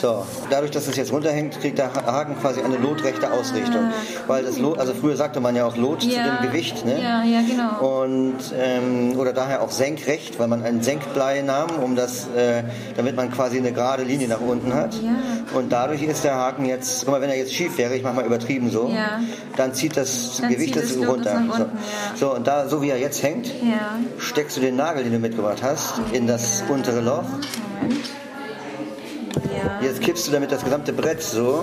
So, 0.04 0.26
dadurch, 0.50 0.70
dass 0.70 0.86
es 0.86 0.96
jetzt 0.96 1.12
runterhängt, 1.12 1.58
kriegt 1.62 1.78
der 1.78 1.94
Haken 1.94 2.38
quasi 2.38 2.60
eine 2.60 2.76
lotrechte 2.76 3.32
Ausrichtung. 3.32 3.90
Weil 4.26 4.44
das 4.44 4.58
Lot, 4.58 4.78
also 4.78 4.92
früher 4.92 5.16
sagte 5.16 5.40
man 5.40 5.56
ja 5.56 5.64
auch 5.64 5.78
Lot 5.78 6.02
ja. 6.02 6.10
zu 6.10 6.30
dem 6.30 6.50
Gewicht, 6.50 6.84
ne? 6.84 7.00
Ja, 7.02 7.24
ja, 7.24 7.40
genau. 7.40 8.02
Und, 8.02 8.36
ähm, 8.54 9.18
oder 9.18 9.32
daher 9.32 9.62
auch 9.62 9.70
senkrecht, 9.70 10.38
weil 10.38 10.48
man 10.48 10.62
ein 10.62 10.82
Senkblei 10.82 11.40
nahm, 11.40 11.70
um 11.82 11.96
das, 11.96 12.26
äh, 12.36 12.64
damit 12.98 13.16
man 13.16 13.30
quasi 13.30 13.56
eine 13.56 13.72
gerade 13.72 14.02
Linie 14.02 14.28
nach 14.28 14.42
unten 14.42 14.74
hat. 14.74 14.94
Ja. 14.96 15.12
Und 15.54 15.72
dadurch 15.72 16.02
ist 16.02 16.22
der 16.22 16.34
Haken 16.34 16.66
jetzt, 16.66 17.06
guck 17.06 17.14
mal, 17.14 17.22
wenn 17.22 17.30
er 17.30 17.38
jetzt 17.38 17.54
schief 17.54 17.78
wäre, 17.78 17.96
ich 17.96 18.02
mache 18.02 18.16
mal 18.16 18.26
übertrieben 18.26 18.70
so, 18.70 18.92
ja. 18.94 19.22
dann 19.56 19.72
zieht 19.72 19.96
das 19.96 20.36
dann 20.38 20.50
Gewicht 20.50 20.74
zieht 20.74 20.84
das 20.84 21.08
runter. 21.08 21.36
Unten, 21.36 21.52
so. 21.52 21.62
Ja. 21.62 21.70
so. 22.14 22.34
und 22.34 22.46
da, 22.46 22.68
so 22.68 22.82
wie 22.82 22.90
er 22.90 22.98
jetzt 22.98 23.22
hängt, 23.22 23.50
steckst 24.18 24.58
du 24.58 24.60
den 24.60 24.76
Nagel, 24.76 25.04
den 25.04 25.14
du 25.14 25.18
mitgebracht 25.18 25.62
hast, 25.62 25.94
in 26.12 26.26
das 26.26 26.62
untere 26.68 27.00
Loch. 27.00 27.24
Moment. 27.80 28.23
Jetzt 29.84 30.00
kippst 30.00 30.26
du 30.26 30.32
damit 30.32 30.50
das 30.50 30.64
gesamte 30.64 30.94
Brett 30.94 31.22
so. 31.22 31.62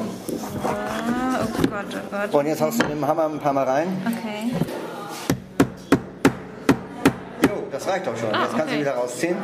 Ah, 0.63 1.39
oh 1.43 1.61
Gott, 1.67 1.85
oh 1.91 2.15
Gott. 2.15 2.33
Und 2.33 2.45
jetzt 2.45 2.61
haust 2.61 2.79
du 2.79 2.85
mit 2.85 2.95
dem 2.95 3.07
Hammer 3.07 3.25
ein 3.25 3.39
paar 3.39 3.53
Mal 3.53 3.63
rein. 3.63 3.87
Okay. 4.05 4.51
Jo, 7.47 7.63
das 7.71 7.87
reicht 7.87 8.05
doch 8.05 8.15
schon. 8.15 8.29
Ah, 8.31 8.43
jetzt 8.43 8.51
kannst 8.51 8.65
okay. 8.67 8.75
du 8.75 8.79
wieder 8.81 8.93
rausziehen. 8.93 9.37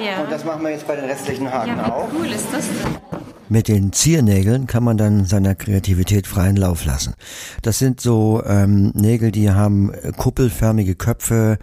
Ja. 0.00 0.22
Und 0.22 0.30
das 0.30 0.44
machen 0.44 0.62
wir 0.62 0.70
jetzt 0.70 0.86
bei 0.86 0.94
den 0.94 1.06
restlichen 1.06 1.52
Haken 1.52 1.76
ja, 1.76 1.86
wie 1.86 1.90
auch. 1.90 2.08
cool 2.16 2.26
ist 2.26 2.46
das 2.52 2.68
denn? 2.68 3.20
Mit 3.48 3.66
den 3.66 3.92
Ziernägeln 3.92 4.68
kann 4.68 4.84
man 4.84 4.96
dann 4.96 5.24
seiner 5.24 5.56
Kreativität 5.56 6.28
freien 6.28 6.56
Lauf 6.56 6.84
lassen. 6.84 7.14
Das 7.62 7.80
sind 7.80 8.00
so 8.00 8.40
ähm, 8.46 8.92
Nägel, 8.94 9.32
die 9.32 9.50
haben 9.50 9.92
kuppelförmige 10.16 10.94
Köpfe, 10.94 11.58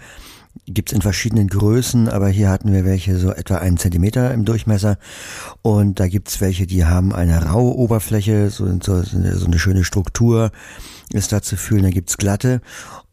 gibt's 0.73 0.93
in 0.93 1.01
verschiedenen 1.01 1.47
Größen, 1.47 2.09
aber 2.09 2.29
hier 2.29 2.49
hatten 2.49 2.73
wir 2.73 2.85
welche 2.85 3.17
so 3.17 3.31
etwa 3.31 3.57
einen 3.57 3.77
Zentimeter 3.77 4.33
im 4.33 4.45
Durchmesser 4.45 4.97
und 5.61 5.99
da 5.99 6.07
gibt's 6.07 6.41
welche, 6.41 6.67
die 6.67 6.85
haben 6.85 7.13
eine 7.13 7.45
raue 7.45 7.75
Oberfläche, 7.75 8.49
so, 8.49 8.65
so, 8.81 9.01
so 9.03 9.45
eine 9.45 9.59
schöne 9.59 9.83
Struktur 9.83 10.51
ist 11.11 11.31
da 11.31 11.41
zu 11.41 11.57
fühlen, 11.57 11.83
da 11.83 11.89
gibt's 11.89 12.17
glatte 12.17 12.61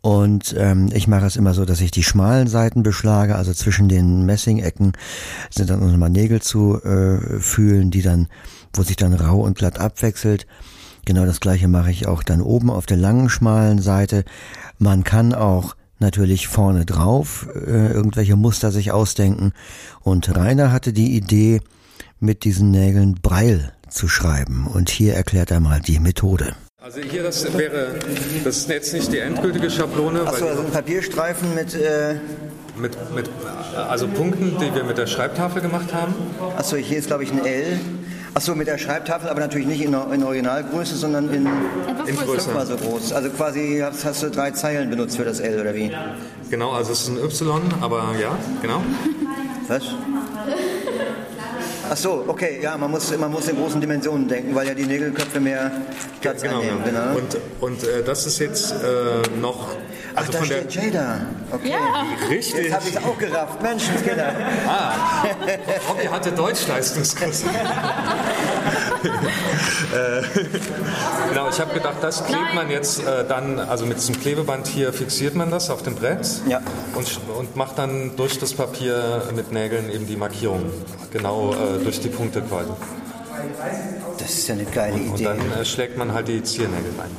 und 0.02 0.54
ähm, 0.56 0.88
ich 0.94 1.08
mache 1.08 1.26
es 1.26 1.36
immer 1.36 1.52
so, 1.52 1.64
dass 1.64 1.80
ich 1.80 1.90
die 1.90 2.02
schmalen 2.02 2.48
Seiten 2.48 2.82
beschlage, 2.82 3.36
also 3.36 3.52
zwischen 3.52 3.88
den 3.88 4.24
Messingecken 4.24 4.92
sind 5.50 5.68
dann 5.68 5.80
nochmal 5.80 6.10
Nägel 6.10 6.40
zu 6.40 6.82
äh, 6.82 7.38
fühlen, 7.38 7.90
die 7.90 8.02
dann, 8.02 8.28
wo 8.72 8.82
sich 8.82 8.96
dann 8.96 9.12
rau 9.12 9.40
und 9.40 9.58
glatt 9.58 9.78
abwechselt. 9.78 10.46
Genau 11.04 11.26
das 11.26 11.40
gleiche 11.40 11.68
mache 11.68 11.90
ich 11.90 12.06
auch 12.06 12.22
dann 12.22 12.40
oben 12.40 12.70
auf 12.70 12.86
der 12.86 12.96
langen, 12.96 13.28
schmalen 13.28 13.80
Seite. 13.80 14.24
Man 14.78 15.04
kann 15.04 15.34
auch 15.34 15.74
natürlich 16.00 16.48
vorne 16.48 16.84
drauf 16.84 17.48
äh, 17.54 17.92
irgendwelche 17.92 18.36
Muster 18.36 18.72
sich 18.72 18.92
ausdenken. 18.92 19.52
Und 20.00 20.34
Rainer 20.36 20.72
hatte 20.72 20.92
die 20.92 21.16
Idee, 21.16 21.60
mit 22.20 22.44
diesen 22.44 22.70
Nägeln 22.70 23.14
Breil 23.14 23.72
zu 23.88 24.06
schreiben. 24.06 24.66
Und 24.66 24.90
hier 24.90 25.14
erklärt 25.14 25.50
er 25.50 25.60
mal 25.60 25.80
die 25.80 25.98
Methode. 25.98 26.54
Also 26.82 27.00
hier, 27.00 27.22
das 27.22 27.44
wäre, 27.56 27.98
das 28.44 28.58
ist 28.58 28.68
jetzt 28.68 28.92
nicht 28.94 29.12
die 29.12 29.18
endgültige 29.18 29.70
Schablone, 29.70 30.22
Achso, 30.26 30.46
also 30.46 30.62
ein 30.62 30.70
Papierstreifen 30.70 31.54
mit, 31.54 31.74
äh, 31.74 32.14
mit, 32.78 32.96
mit 33.14 33.28
also 33.76 34.08
Punkten, 34.08 34.56
die 34.58 34.74
wir 34.74 34.84
mit 34.84 34.96
der 34.96 35.06
Schreibtafel 35.06 35.60
gemacht 35.60 35.92
haben. 35.92 36.14
achso, 36.56 36.76
hier 36.76 36.98
ist 36.98 37.08
glaube 37.08 37.24
ich 37.24 37.32
ein 37.32 37.44
L. 37.44 37.78
Achso, 38.34 38.54
mit 38.54 38.68
der 38.68 38.78
Schreibtafel, 38.78 39.28
aber 39.28 39.40
natürlich 39.40 39.66
nicht 39.66 39.82
in, 39.82 39.92
in 39.92 40.22
Originalgröße, 40.24 40.96
sondern 40.96 41.28
in 41.34 41.46
Etwas 42.06 42.24
größer. 42.26 42.66
so 42.66 42.76
groß. 42.76 43.12
Also 43.12 43.28
quasi 43.30 43.80
hast, 43.82 44.04
hast 44.04 44.22
du 44.22 44.30
drei 44.30 44.52
Zeilen 44.52 44.88
benutzt 44.88 45.16
für 45.16 45.24
das 45.24 45.40
L 45.40 45.60
oder 45.60 45.74
wie? 45.74 45.90
Genau, 46.48 46.70
also 46.72 46.92
es 46.92 47.02
ist 47.02 47.08
ein 47.08 47.18
Y, 47.18 47.60
aber 47.80 48.14
ja, 48.20 48.36
genau. 48.62 48.82
Was? 49.68 49.82
Ach 51.92 51.96
so, 51.96 52.24
okay, 52.28 52.60
ja, 52.62 52.76
man 52.78 52.88
muss, 52.92 53.16
man 53.18 53.32
muss 53.32 53.48
in 53.48 53.56
großen 53.56 53.80
Dimensionen 53.80 54.28
denken, 54.28 54.54
weil 54.54 54.68
ja 54.68 54.74
die 54.74 54.84
Nägelköpfe 54.86 55.40
mehr 55.40 55.72
Platz 56.20 56.40
Genau, 56.42 56.60
einnehmen. 56.60 56.84
genau. 56.84 57.00
Genau. 57.00 57.16
Und, 57.18 57.36
und 57.60 57.82
äh, 57.82 58.04
das 58.04 58.26
ist 58.26 58.38
jetzt 58.38 58.70
äh, 58.72 58.76
noch, 59.40 59.70
Ach, 60.14 60.20
also 60.20 60.32
da 60.32 60.38
von 60.38 60.48
der, 60.48 60.70
steht 60.70 60.94
Jada. 60.94 61.20
Okay. 61.52 61.74
richtig. 62.28 62.64
Jetzt 62.64 62.74
habe 62.74 62.88
ich 62.88 62.96
es 62.96 63.02
auch 63.04 63.18
gerafft. 63.18 63.62
Menschenskinder. 63.62 64.32
Hobby 65.88 66.06
hatte 66.06 66.32
Deutschleistungskurs. 66.32 67.42
äh, 69.02 70.22
genau, 71.28 71.48
ich 71.48 71.60
habe 71.60 71.72
gedacht, 71.74 71.96
das 72.02 72.24
klebt 72.26 72.54
man 72.54 72.70
jetzt 72.70 73.04
äh, 73.06 73.24
dann, 73.26 73.58
also 73.58 73.86
mit 73.86 73.98
diesem 73.98 74.20
Klebeband 74.20 74.66
hier 74.66 74.92
fixiert 74.92 75.34
man 75.34 75.50
das 75.50 75.70
auf 75.70 75.82
dem 75.82 75.94
Brett 75.94 76.26
Ja. 76.46 76.60
und, 76.94 77.20
und 77.38 77.56
macht 77.56 77.78
dann 77.78 78.16
durch 78.16 78.38
das 78.38 78.52
Papier 78.54 79.22
mit 79.34 79.52
Nägeln 79.52 79.90
eben 79.90 80.06
die 80.06 80.16
Markierung, 80.16 80.64
genau 81.10 81.52
äh, 81.54 81.82
durch 81.82 82.00
die 82.00 82.08
Punkte 82.08 82.42
quasi. 82.42 82.70
Das 84.18 84.30
ist 84.30 84.48
ja 84.48 84.54
eine 84.54 84.64
geile 84.64 84.94
Und 84.94 85.14
Idee. 85.14 85.24
dann 85.24 85.38
äh, 85.52 85.64
schlägt 85.64 85.96
man 85.96 86.12
halt 86.12 86.28
die 86.28 86.42
Ziernägel 86.42 86.92
rein. 86.98 87.10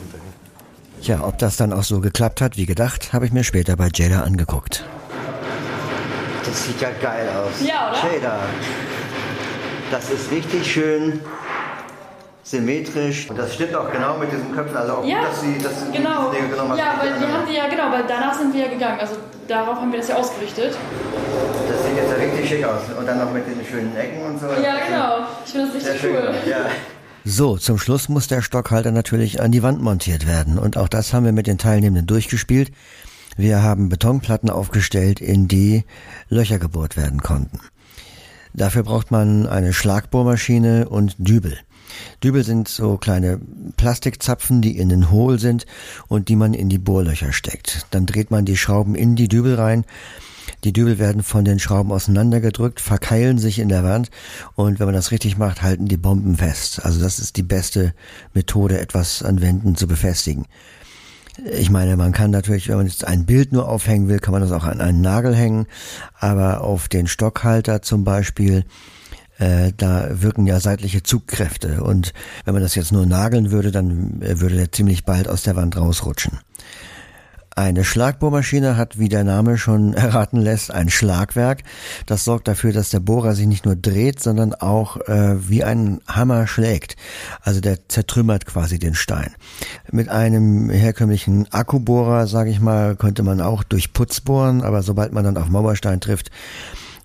Ja, 1.02 1.22
ob 1.24 1.38
das 1.40 1.58
dann 1.58 1.74
auch 1.74 1.84
so 1.84 2.00
geklappt 2.00 2.42
hat, 2.42 2.58
wie 2.58 2.66
gedacht, 2.66 3.12
habe 3.14 3.26
ich 3.26 3.32
mir 3.32 3.44
später 3.44 3.76
bei 3.76 3.90
Jada 3.94 4.22
angeguckt. 4.22 4.84
Das 6.46 6.66
sieht 6.66 6.80
ja 6.82 6.90
geil 7.02 7.28
aus. 7.30 7.66
Ja, 7.68 7.92
oder? 7.92 8.14
Jada. 8.16 8.40
Das 9.92 10.10
ist 10.10 10.32
richtig 10.32 10.72
schön 10.72 11.22
symmetrisch. 12.44 13.30
Und 13.30 13.38
das 13.40 13.54
stimmt 13.54 13.76
auch 13.76 13.92
genau 13.92 14.18
mit 14.18 14.32
diesen 14.32 14.54
Köpfen. 14.54 14.76
Also 14.78 14.94
auch 14.98 15.06
Ja, 15.06 15.20
gut, 15.22 15.30
dass 15.30 15.42
sie 15.42 15.58
das 15.62 15.74
genau. 15.92 16.30
genommen 16.30 16.70
haben. 16.72 16.78
Ja, 16.78 16.96
weil 17.00 17.20
wir 17.20 17.28
haben 17.28 17.46
die 17.50 17.56
ja, 17.56 17.68
genau, 17.68 17.92
weil 17.92 18.04
danach 18.08 18.34
sind 18.38 18.54
wir 18.54 18.62
ja 18.66 18.68
gegangen. 18.70 19.00
Also 19.00 19.16
darauf 19.48 19.78
haben 19.78 19.92
wir 19.92 20.00
das 20.00 20.10
ja 20.10 20.16
ausgerichtet. 20.16 20.76
Das 21.70 21.86
sieht 21.86 21.96
jetzt 21.98 22.10
ja 22.12 22.16
richtig 22.18 22.48
schick 22.50 22.64
aus. 22.66 22.82
Und 22.98 23.08
dann 23.08 23.20
noch 23.20 23.32
mit 23.32 23.46
den 23.48 23.66
schönen 23.66 23.96
Ecken 23.96 24.22
und 24.24 24.40
so. 24.40 24.48
Ja, 24.48 24.76
genau. 24.86 25.28
Ich 25.46 25.52
finde 25.52 25.72
das 25.74 25.84
Sehr 25.84 25.94
richtig 25.94 26.12
schön. 26.12 26.16
cool. 26.28 26.34
Ja. 26.50 26.58
So, 27.24 27.58
zum 27.58 27.78
Schluss 27.78 28.10
muss 28.10 28.28
der 28.28 28.42
Stockhalter 28.42 28.92
natürlich 28.92 29.42
an 29.42 29.52
die 29.52 29.62
Wand 29.62 29.80
montiert 29.80 30.26
werden. 30.26 30.58
Und 30.58 30.76
auch 30.76 30.88
das 30.88 31.14
haben 31.14 31.26
wir 31.26 31.32
mit 31.32 31.46
den 31.46 31.60
Teilnehmenden 31.60 32.08
durchgespielt. 32.08 32.72
Wir 33.38 33.62
haben 33.62 33.90
Betonplatten 33.90 34.50
aufgestellt, 34.50 35.22
in 35.22 35.48
die 35.48 35.84
Löcher 36.30 36.58
gebohrt 36.58 36.98
werden 36.98 37.22
konnten. 37.22 37.60
Dafür 38.54 38.84
braucht 38.84 39.12
man 39.12 39.46
eine 39.46 39.72
Schlagbohrmaschine 39.72 40.90
und 40.90 41.16
Dübel. 41.20 41.58
Dübel 42.24 42.44
sind 42.44 42.68
so 42.68 42.98
kleine 42.98 43.40
Plastikzapfen, 43.78 44.62
die 44.62 44.78
innen 44.78 45.12
hohl 45.12 45.40
sind 45.40 45.66
und 46.08 46.28
die 46.28 46.36
man 46.36 46.54
in 46.54 46.70
die 46.70 46.80
Bohrlöcher 46.80 47.34
steckt. 47.34 47.86
Dann 47.92 48.06
dreht 48.08 48.32
man 48.32 48.46
die 48.46 48.58
Schrauben 48.58 48.96
in 48.96 49.16
die 49.16 49.28
Dübel 49.28 49.56
rein. 49.56 49.86
Die 50.64 50.74
Dübel 50.74 51.00
werden 51.00 51.24
von 51.24 51.46
den 51.46 51.60
Schrauben 51.60 51.92
auseinandergedrückt, 51.92 52.80
verkeilen 52.80 53.38
sich 53.38 53.60
in 53.60 53.70
der 53.70 53.84
Wand 53.84 54.10
und 54.56 54.80
wenn 54.80 54.86
man 54.86 54.96
das 54.96 55.12
richtig 55.12 55.38
macht, 55.38 55.62
halten 55.62 55.88
die 55.88 55.98
Bomben 55.98 56.38
fest. 56.38 56.84
Also 56.84 57.02
das 57.02 57.20
ist 57.20 57.38
die 57.38 57.44
beste 57.44 57.94
Methode, 58.34 58.80
etwas 58.80 59.24
an 59.24 59.42
Wänden 59.42 59.76
zu 59.76 59.88
befestigen. 59.88 60.46
Ich 61.46 61.70
meine, 61.70 61.96
man 61.96 62.12
kann 62.12 62.30
natürlich, 62.30 62.68
wenn 62.68 62.78
man 62.78 62.88
jetzt 62.88 63.06
ein 63.06 63.26
Bild 63.26 63.54
nur 63.54 63.68
aufhängen 63.68 64.10
will, 64.10 64.20
kann 64.20 64.34
man 64.34 64.42
das 64.42 64.52
auch 64.52 64.66
an 64.66 64.82
einen 64.82 65.02
Nagel 65.02 65.36
hängen, 65.36 65.66
aber 66.20 66.62
auf 66.62 66.88
den 66.88 67.08
Stockhalter 67.08 67.82
zum 67.82 68.04
Beispiel, 68.04 68.66
äh, 69.38 69.72
da 69.76 70.22
wirken 70.22 70.46
ja 70.46 70.60
seitliche 70.60 71.04
Zugkräfte 71.04 71.84
und 71.84 72.14
wenn 72.44 72.54
man 72.54 72.62
das 72.62 72.76
jetzt 72.76 72.92
nur 72.92 73.06
nageln 73.06 73.50
würde, 73.50 73.72
dann 73.72 74.22
äh, 74.22 74.40
würde 74.40 74.56
der 74.56 74.72
ziemlich 74.72 75.06
bald 75.06 75.28
aus 75.28 75.44
der 75.44 75.56
Wand 75.56 75.78
rausrutschen. 75.78 76.40
Eine 77.54 77.84
Schlagbohrmaschine 77.84 78.78
hat, 78.78 78.98
wie 78.98 79.10
der 79.10 79.26
Name 79.26 79.58
schon 79.58 79.94
erraten 79.94 80.38
lässt, 80.38 80.72
ein 80.72 80.90
Schlagwerk. 80.90 81.64
Das 82.06 82.24
sorgt 82.24 82.48
dafür, 82.48 82.72
dass 82.72 82.92
der 82.92 83.02
Bohrer 83.02 83.36
sich 83.36 83.46
nicht 83.46 83.66
nur 83.66 83.76
dreht, 83.76 84.22
sondern 84.22 84.54
auch 84.54 84.98
äh, 85.08 85.50
wie 85.50 85.64
ein 85.64 86.00
Hammer 86.08 86.48
schlägt. 86.48 86.96
Also 87.42 87.60
der 87.60 87.90
zertrümmert 87.90 88.46
quasi 88.46 88.80
den 88.80 88.96
Stein. 88.96 89.32
Mit 89.92 90.08
einem 90.08 90.70
herkömmlichen 90.70 91.52
Akkubohrer, 91.52 92.26
sage 92.28 92.50
ich 92.52 92.62
mal, 92.62 92.96
könnte 92.96 93.24
man 93.24 93.42
auch 93.42 93.64
durch 93.64 93.92
Putz 93.92 94.22
bohren, 94.22 94.62
aber 94.64 94.82
sobald 94.82 95.12
man 95.12 95.26
dann 95.26 95.38
auf 95.38 95.50
Mauerstein 95.50 96.00
trifft, 96.00 96.32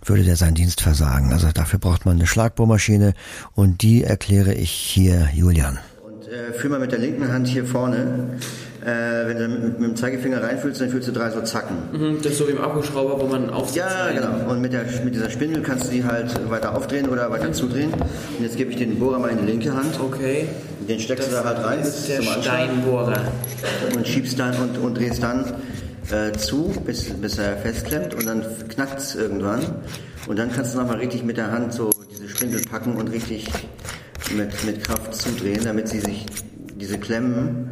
würde 0.05 0.23
der 0.23 0.37
seinen 0.37 0.55
Dienst 0.55 0.81
versagen. 0.81 1.33
Also 1.33 1.50
dafür 1.53 1.81
braucht 1.81 2.07
man 2.07 2.17
eine 2.17 2.26
Schlagbohrmaschine 2.29 3.15
und 3.55 3.83
die 3.83 4.05
erkläre 4.05 4.55
ich 4.55 4.71
hier 4.71 5.29
Julian. 5.35 5.79
Und 6.05 6.29
äh, 6.29 6.53
fühl 6.53 6.71
mal 6.71 6.79
mit 6.79 6.93
der 6.93 7.00
linken 7.00 7.33
Hand 7.33 7.49
hier 7.49 7.65
vorne. 7.65 8.38
Äh, 8.87 9.26
wenn 9.26 9.37
du 9.38 9.49
mit, 9.49 9.81
mit 9.81 9.90
dem 9.90 9.97
Zeigefinger 9.97 10.40
reinfühlst, 10.40 10.81
dann 10.81 10.90
fühlst 10.90 11.09
du 11.09 11.12
drei 11.12 11.28
so 11.31 11.40
Zacken. 11.40 11.76
Mhm, 11.93 12.19
Das 12.23 12.33
ist 12.33 12.38
so 12.38 12.47
wie 12.47 12.52
im 12.52 12.61
Akkuschrauber, 12.61 13.21
wo 13.21 13.26
man 13.26 13.50
aufsetzt. 13.50 13.76
Ja, 13.78 14.12
genau. 14.12 14.49
Und 14.49 14.61
mit, 14.61 14.73
der, 14.73 14.85
mit 15.05 15.12
dieser 15.12 15.28
Spindel 15.28 15.61
kannst 15.62 15.88
du 15.88 15.90
die 15.90 16.05
halt 16.05 16.49
weiter 16.49 16.73
aufdrehen 16.76 17.09
oder 17.09 17.28
weiter 17.33 17.52
zudrehen. 17.52 17.93
Und 17.93 18.43
jetzt 18.45 18.57
gebe 18.57 18.71
ich 18.71 18.76
den 18.76 18.97
Bohrer 19.00 19.19
mal 19.19 19.31
in 19.33 19.38
die 19.38 19.47
linke 19.47 19.75
Hand. 19.75 19.99
Okay. 20.00 20.47
Den 20.88 21.00
steckst 21.00 21.28
du 21.28 21.33
da 21.35 21.43
halt 21.43 21.64
rein 21.64 21.78
Das 21.81 21.90
bis 22.07 22.09
ist 22.09 22.09
der 22.11 22.23
Steinbohrer. 22.43 23.21
und 23.97 24.07
schiebst 24.07 24.38
dann 24.38 24.55
und, 24.55 24.78
und 24.78 24.97
drehst 24.97 25.21
dann 25.21 25.55
äh, 26.12 26.31
zu, 26.38 26.73
bis, 26.85 27.07
bis 27.11 27.38
er 27.38 27.57
festklemmt 27.57 28.14
und 28.14 28.25
dann 28.25 28.45
knackt 28.69 29.00
es 29.00 29.16
irgendwann. 29.16 29.62
Und 30.28 30.38
dann 30.38 30.52
kannst 30.52 30.75
du 30.75 30.78
nochmal 30.78 30.99
richtig 30.99 31.25
mit 31.25 31.37
der 31.38 31.50
Hand 31.50 31.73
so 31.73 31.90
diese 32.12 32.28
Spindel 32.28 32.61
packen 32.71 32.95
und 32.95 33.09
richtig 33.11 33.49
mit, 34.33 34.64
mit 34.64 34.85
Kraft 34.85 35.12
zudrehen, 35.12 35.62
damit 35.64 35.88
sie 35.88 35.99
sich, 35.99 36.25
diese 36.76 36.99
Klemmen, 36.99 37.71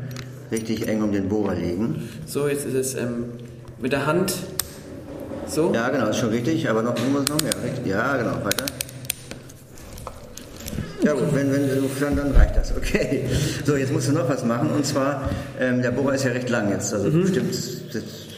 richtig 0.55 0.89
eng 0.89 1.03
um 1.03 1.13
den 1.13 1.29
Bohrer 1.29 1.55
legen. 1.55 2.09
So, 2.27 2.49
jetzt 2.49 2.65
ist 2.67 2.75
es 2.75 2.95
ähm, 2.95 3.25
mit 3.81 3.93
der 3.93 4.07
Hand. 4.07 4.35
So. 5.49 5.73
Ja, 5.75 5.89
genau, 5.91 6.09
ist 6.09 6.19
schon 6.19 6.31
richtig, 6.31 6.69
aber 6.71 6.83
noch, 6.83 6.95
muss 7.13 7.29
noch 7.29 7.43
mehr. 7.43 7.53
Richtig. 7.63 7.87
Ja, 7.87 8.17
genau, 8.17 8.45
weiter. 8.45 8.65
Ja 11.03 11.13
gut, 11.13 11.35
wenn, 11.35 11.53
wenn 11.53 11.69
du 11.69 11.83
dann, 12.01 12.17
dann 12.17 12.31
reicht 12.33 12.57
das, 12.57 12.75
okay. 12.75 13.25
So, 13.67 13.77
jetzt 13.77 13.93
musst 13.93 14.09
du 14.09 14.13
noch 14.13 14.27
was 14.27 14.43
machen 14.45 14.71
und 14.71 14.87
zwar, 14.87 15.29
ähm, 15.61 15.83
der 15.83 15.91
Bohrer 15.91 16.15
ist 16.15 16.25
ja 16.25 16.31
recht 16.31 16.49
lang 16.49 16.71
jetzt, 16.71 16.95
also 16.95 17.11
bestimmt 17.11 17.55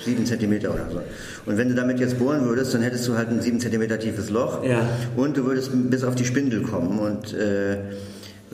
sieben 0.05 0.27
Zentimeter 0.27 0.75
oder 0.75 0.87
so. 0.91 1.01
Und 1.49 1.59
wenn 1.59 1.69
du 1.69 1.77
damit 1.77 2.01
jetzt 2.01 2.19
bohren 2.19 2.45
würdest, 2.45 2.75
dann 2.75 2.83
hättest 2.83 3.07
du 3.07 3.17
halt 3.17 3.29
ein 3.29 3.41
sieben 3.41 3.61
Zentimeter 3.61 4.01
tiefes 4.01 4.31
Loch 4.31 4.65
Ja. 4.65 4.81
und 5.17 5.37
du 5.37 5.45
würdest 5.45 5.71
bis 5.91 6.03
auf 6.03 6.17
die 6.17 6.25
Spindel 6.25 6.63
kommen 6.63 6.99
und 6.99 7.35
äh, 7.35 7.77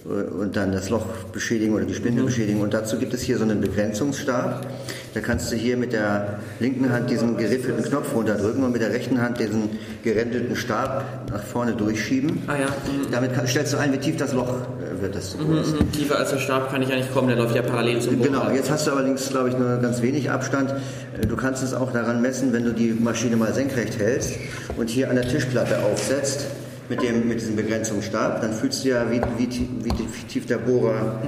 und 0.05 0.57
dann 0.57 0.73
das 0.73 0.91
Loch 0.91 1.07
beschädigen 1.33 1.75
oder 1.75 1.85
die 1.85 1.95
Spindel 1.95 2.25
beschädigen. 2.25 2.61
Und 2.61 2.75
dazu 2.75 2.99
gibt 2.99 3.15
es 3.15 3.23
hier 3.23 3.39
so 3.39 3.45
einen 3.45 3.61
Begrenzungsstab. 3.61 4.67
Da 5.15 5.21
kannst 5.21 5.53
du 5.53 5.57
hier 5.57 5.77
mit 5.77 5.93
der 5.93 6.41
linken 6.59 6.91
Hand 6.91 7.11
diesen 7.11 7.37
geriffelten 7.37 7.85
Knopf 7.85 8.15
runterdrücken 8.15 8.65
und 8.65 8.73
mit 8.73 8.81
der 8.81 8.91
rechten 8.91 9.21
Hand 9.21 9.39
diesen 9.39 9.71
gerändelten 10.03 10.57
Stab 10.57 11.05
nach 11.31 11.43
vorne 11.43 11.75
durchschieben. 11.75 12.43
Ah 12.47 12.57
ja. 12.57 12.67
Mhm. 12.67 13.11
Damit 13.13 13.35
kann, 13.35 13.47
stellst 13.47 13.75
du 13.75 13.77
ein, 13.77 13.93
wie 13.93 13.99
tief 13.99 14.17
das 14.17 14.33
Loch 14.33 14.49
äh, 14.49 15.03
wird, 15.03 15.15
das 15.15 15.37
du 15.37 15.47
bohrst. 15.47 15.79
Mhm, 15.79 15.93
Tiefer 15.93 16.19
als 16.19 16.31
der 16.31 16.39
Stab 16.39 16.71
kann 16.71 16.83
ich 16.83 16.89
ja 16.89 16.97
nicht 16.97 17.13
kommen, 17.13 17.29
der 17.29 17.37
läuft 17.37 17.55
ja 17.55 17.63
parallel 17.63 18.01
zum 18.01 18.17
Bohrer. 18.17 18.29
Genau, 18.29 18.51
jetzt 18.51 18.71
hast 18.71 18.87
du 18.87 18.93
allerdings, 18.93 19.29
glaube 19.29 19.51
ich, 19.51 19.59
nur 19.59 19.77
ganz 19.77 20.03
wenig 20.03 20.31
Abstand. 20.31 20.71
Äh, 20.71 21.27
Du 21.27 21.37
kannst 21.37 21.63
es 21.63 21.73
auch 21.73 21.93
daran 21.93 22.21
messen, 22.21 22.53
wenn 22.53 22.65
du 22.65 22.73
die 22.73 22.93
Maschine 22.93 23.37
mal 23.37 23.55
senkrecht 23.55 23.99
hältst 23.99 24.35
und 24.77 24.91
hier 24.91 25.09
an 25.09 25.17
der 25.17 25.27
Tischplatte 25.27 25.79
aufsetzt 25.79 26.47
mit, 26.89 27.03
dem, 27.03 27.29
mit 27.29 27.41
diesem 27.41 27.57
Begrenzungsstab, 27.57 28.41
dann 28.43 28.53
fühlst 28.53 28.85
du 28.85 28.89
ja, 28.91 29.05
wie, 29.11 29.21
wie, 29.39 29.49
wie 29.85 29.89
tief- 29.91 30.27
tief 30.29 30.47
der 30.47 30.59
Bohrer, 30.59 31.21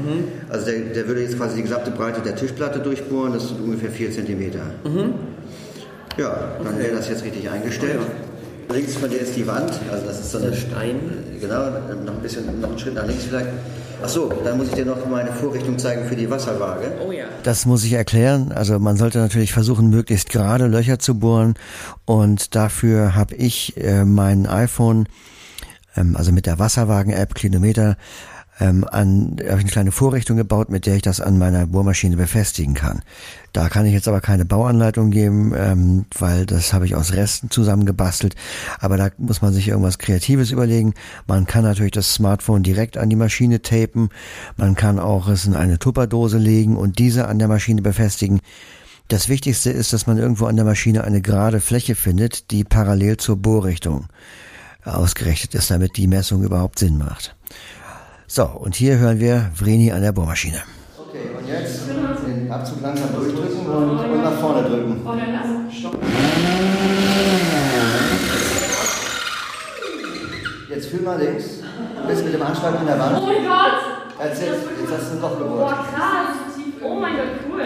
also 0.51 0.67
der, 0.67 0.81
der 0.95 1.09
würde 1.09 1.23
jetzt 1.23 1.37
quasi 1.39 1.57
die 1.57 1.63
gesamte 1.63 1.91
Breite 1.91 2.21
der 2.21 2.37
Tischplatte 2.37 2.81
durchbohren, 2.81 3.33
das 3.33 3.49
sind 3.49 3.61
ungefähr 3.61 3.91
4 3.91 4.11
cm. 4.13 4.53
Ja, 6.17 6.53
dann 6.63 6.79
wäre 6.79 6.95
das 6.97 7.09
jetzt 7.09 7.25
richtig 7.25 7.49
eingestellt. 7.51 7.99
Links 8.73 8.95
von 8.97 9.11
dir 9.11 9.19
ist 9.19 9.37
die 9.37 9.47
Wand, 9.47 9.73
also 9.93 10.07
das 10.07 10.21
ist 10.21 10.31
so 10.33 10.39
Der 10.39 10.53
Stein. 10.55 10.97
Genau, 11.41 11.71
noch 12.05 12.15
ein 12.15 12.23
bisschen, 12.23 12.61
noch 12.61 12.69
einen 12.71 12.79
Schritt 12.79 12.95
nach 12.95 13.07
links 13.07 13.25
vielleicht. 13.25 13.49
Ach 14.03 14.09
so, 14.09 14.33
dann 14.45 14.57
muss 14.57 14.69
ich 14.69 14.75
dir 14.75 14.87
noch 14.87 15.07
meine 15.09 15.33
Vorrichtung 15.33 15.79
zeigen 15.79 16.07
für 16.07 16.17
die 16.17 16.29
Wasserwaage. 16.31 16.93
Oh 17.07 17.13
ja. 17.13 17.25
Das 17.43 17.67
muss 17.67 17.85
ich 17.85 17.93
erklären. 17.93 18.53
Also 18.53 18.79
man 18.79 18.97
sollte 18.97 19.19
natürlich 19.19 19.53
versuchen, 19.53 19.91
möglichst 19.91 20.31
gerade 20.31 20.67
Löcher 20.67 20.99
zu 20.99 21.19
bohren. 21.19 21.55
Und 22.07 22.55
dafür 22.55 23.15
habe 23.15 23.35
ich 23.35 23.77
äh, 23.77 24.05
mein 24.05 24.47
iPhone, 24.47 25.07
ähm, 25.97 26.17
also 26.17 26.33
mit 26.33 26.47
der 26.47 26.59
Wasserwagen-App 26.59 27.35
Klinometer, 27.35 27.97
ähm, 28.61 28.85
an, 28.91 29.37
habe 29.39 29.59
ich 29.59 29.65
eine 29.65 29.71
kleine 29.71 29.93
Vorrichtung 29.93 30.37
gebaut, 30.37 30.71
mit 30.71 30.87
der 30.87 30.95
ich 30.95 31.03
das 31.03 31.21
an 31.21 31.39
meiner 31.39 31.67
Bohrmaschine 31.67 32.17
befestigen 32.17 32.75
kann. 32.75 33.03
Da 33.53 33.69
kann 33.69 33.87
ich 33.87 33.93
jetzt 33.93 34.07
aber 34.07 34.21
keine 34.21 34.45
Bauanleitung 34.45 35.11
geben, 35.11 35.53
ähm, 35.57 36.05
weil 36.17 36.47
das 36.47 36.73
habe 36.73 36.87
ich 36.87 36.95
aus 36.95 37.13
Resten 37.15 37.51
zusammengebastelt. 37.51 38.37
Aber 38.79 38.97
da 38.97 39.09
muss 39.19 39.43
man 39.43 39.53
sich 39.53 39.69
irgendwas 39.69 39.99
Kreatives 39.99 40.51
überlegen. 40.53 40.95
Man 41.27 41.47
kann 41.47 41.65
natürlich 41.65 41.93
das 41.93 42.15
Smartphone 42.15 42.63
direkt 42.63 42.97
an 42.97 43.11
die 43.11 43.17
Maschine 43.17 43.61
tapen. 43.61 44.11
Man 44.57 44.77
kann 44.77 44.99
auch 44.99 45.29
es 45.29 45.47
in 45.47 45.55
eine 45.55 45.79
Tupperdose 45.79 46.39
legen 46.39 46.77
und 46.77 46.99
diese 46.99 47.27
an 47.27 47.39
der 47.39 47.49
Maschine 47.49 47.83
befestigen. 47.83 48.41
Das 49.09 49.29
Wichtigste 49.29 49.71
ist, 49.71 49.93
dass 49.93 50.07
man 50.07 50.17
irgendwo 50.17 50.47
an 50.47 50.57
der 50.57 50.65
Maschine 50.65 51.05
eine 51.05 51.21
gerade 51.21 51.61
Fläche 51.61 51.95
findet, 51.95 52.51
die 52.53 52.65
parallel 52.65 53.17
zur 53.17 53.37
Bohrrichtung 53.37 54.07
ausgerichtet 54.85 55.55
ist, 55.55 55.71
damit 55.71 55.97
die 55.97 56.07
Messung 56.07 56.43
überhaupt 56.43 56.79
Sinn 56.79 56.99
macht. 56.99 57.35
So, 58.27 58.45
und 58.45 58.75
hier 58.75 58.99
hören 58.99 59.21
wir 59.21 59.51
Vreni 59.55 59.93
an 59.93 60.03
der 60.03 60.13
Bohrmaschine. 60.13 60.63
Okay, 60.99 61.31
und 61.39 61.47
jetzt 61.49 61.89
den 61.89 62.51
Abzug 62.51 62.81
langsam 62.83 63.15
durchdrücken 63.15 63.67
und, 63.67 63.99
und 63.99 64.23
nach 64.23 64.41
vorne 64.41 64.69
drücken. 64.69 65.01
Jetzt 70.69 70.87
fühl 70.87 71.03
mal 71.03 71.21
links. 71.21 71.45
Du 72.01 72.09
bist 72.09 72.25
mit 72.25 72.35
dem 72.35 72.43
Anschlag 72.43 72.81
in 72.81 72.87
der 72.87 72.99
Wand. 72.99 73.19
Oh 73.21 73.27
mein 73.27 73.45
Gott! 73.45 73.95
Erzähl, 74.19 74.49
jetzt 74.49 74.93
hast 74.93 75.11
du 75.11 75.17
ein 75.17 75.21
Loch 75.21 75.39
gebohrt. 75.39 75.59
Boah, 75.59 75.87
krass. 75.95 76.37
Oh 76.83 77.01
mein 77.01 77.17
Gott, 77.17 77.27
cool. 77.49 77.63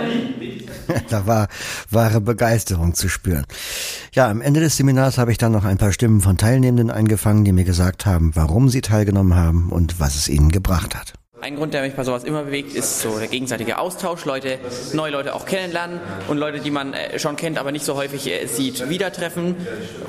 da 1.11 1.27
war 1.27 1.49
wahre 1.91 2.21
Begeisterung 2.21 2.95
zu 2.95 3.09
spüren. 3.09 3.45
Ja, 4.15 4.31
am 4.31 4.41
Ende 4.41 4.61
des 4.61 4.77
Seminars 4.77 5.19
habe 5.19 5.33
ich 5.33 5.39
dann 5.39 5.53
noch 5.53 5.65
ein 5.65 5.79
paar 5.79 5.93
Stimmen 5.93 6.21
von 6.21 6.37
Teilnehmenden 6.37 6.91
eingefangen, 6.91 7.45
die 7.45 7.53
mir 7.53 7.65
gesagt 7.65 8.07
haben, 8.07 8.35
warum 8.35 8.69
sie 8.69 8.81
teilgenommen 8.81 9.35
haben 9.35 9.71
und 9.71 10.01
was 10.01 10.17
es 10.17 10.29
ihnen 10.29 10.51
gebracht 10.51 10.95
hat. 10.95 11.13
Ein 11.41 11.55
Grund, 11.55 11.73
der 11.73 11.83
mich 11.83 11.95
bei 11.95 12.03
sowas 12.03 12.25
immer 12.25 12.43
bewegt, 12.43 12.75
ist 12.75 13.01
so 13.01 13.17
der 13.17 13.29
gegenseitige 13.29 13.79
Austausch, 13.79 14.25
Leute, 14.25 14.59
neue 14.93 15.13
Leute 15.13 15.37
auch 15.37 15.47
kennenlernen 15.47 16.01
und 16.27 16.37
Leute, 16.37 16.59
die 16.59 16.73
man 16.73 16.95
äh, 16.95 17.21
schon 17.21 17.37
kennt, 17.37 17.59
aber 17.59 17.71
nicht 17.71 17.85
so 17.85 17.95
häufig 17.95 18.27
äh, 18.27 18.47
sieht, 18.47 18.89
wieder 18.89 19.13
treffen, 19.13 19.55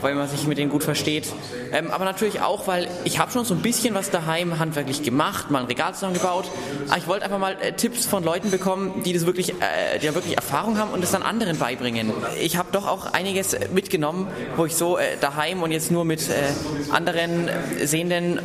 weil 0.02 0.16
man 0.16 0.28
sich 0.28 0.48
mit 0.48 0.58
denen 0.58 0.72
gut 0.72 0.84
versteht. 0.84 1.28
Ähm, 1.72 1.92
aber 1.92 2.04
natürlich 2.04 2.42
auch, 2.42 2.66
weil 2.66 2.88
ich 3.04 3.20
habe 3.20 3.32
schon 3.32 3.46
so 3.46 3.54
ein 3.54 3.62
bisschen 3.62 3.94
was 3.94 4.10
daheim 4.10 4.58
handwerklich 4.58 5.04
gemacht, 5.04 5.52
mal 5.52 5.60
ein 5.60 5.66
Regal 5.68 5.94
zusammengebaut, 5.94 6.46
aber 6.88 6.98
ich 6.98 7.06
wollte 7.06 7.26
einfach 7.26 7.38
mal 7.38 7.58
äh, 7.62 7.74
Tipps 7.74 8.08
von 8.08 8.24
Leuten 8.24 8.50
bekommen, 8.50 9.04
die 9.06 9.14
das 9.14 9.28
wirklich, 9.28 9.54
die 10.02 10.06
ja 10.06 10.16
wirklich 10.16 10.36
Erfahrung 10.36 10.80
haben 10.80 10.92
und 10.92 11.04
es 11.04 11.12
dann 11.12 11.22
anderen 11.22 11.60
beibringen. 11.60 12.12
Ich 12.42 12.58
habe 12.58 12.70
doch 12.72 12.88
auch 12.88 13.14
einiges 13.14 13.56
mitgenommen, 13.72 14.28
wo 14.56 14.66
ich 14.66 14.76
so 14.76 14.98
daheim 15.22 15.62
und 15.62 15.72
jetzt 15.72 15.92
nur 15.92 16.06
mit 16.06 16.24
anderen 16.92 17.50
Sehenden 17.84 18.40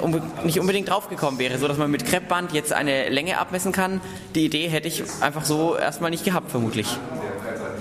nicht 0.45 0.61
unbedingt 0.61 0.91
draufgekommen 0.91 1.38
wäre, 1.38 1.59
so 1.59 1.69
dass 1.69 1.79
man 1.79 1.91
mit 1.91 2.05
Kreppband 2.05 2.53
jetzt 2.53 2.74
eine 2.75 3.09
Länge 3.09 3.38
abmessen 3.38 3.73
kann. 3.73 4.00
Die 4.35 4.45
Idee 4.45 4.69
hätte 4.69 4.88
ich 4.88 5.02
einfach 5.21 5.45
so 5.45 5.76
erstmal 5.76 6.11
nicht 6.11 6.25
gehabt, 6.25 6.50
vermutlich. 6.50 6.99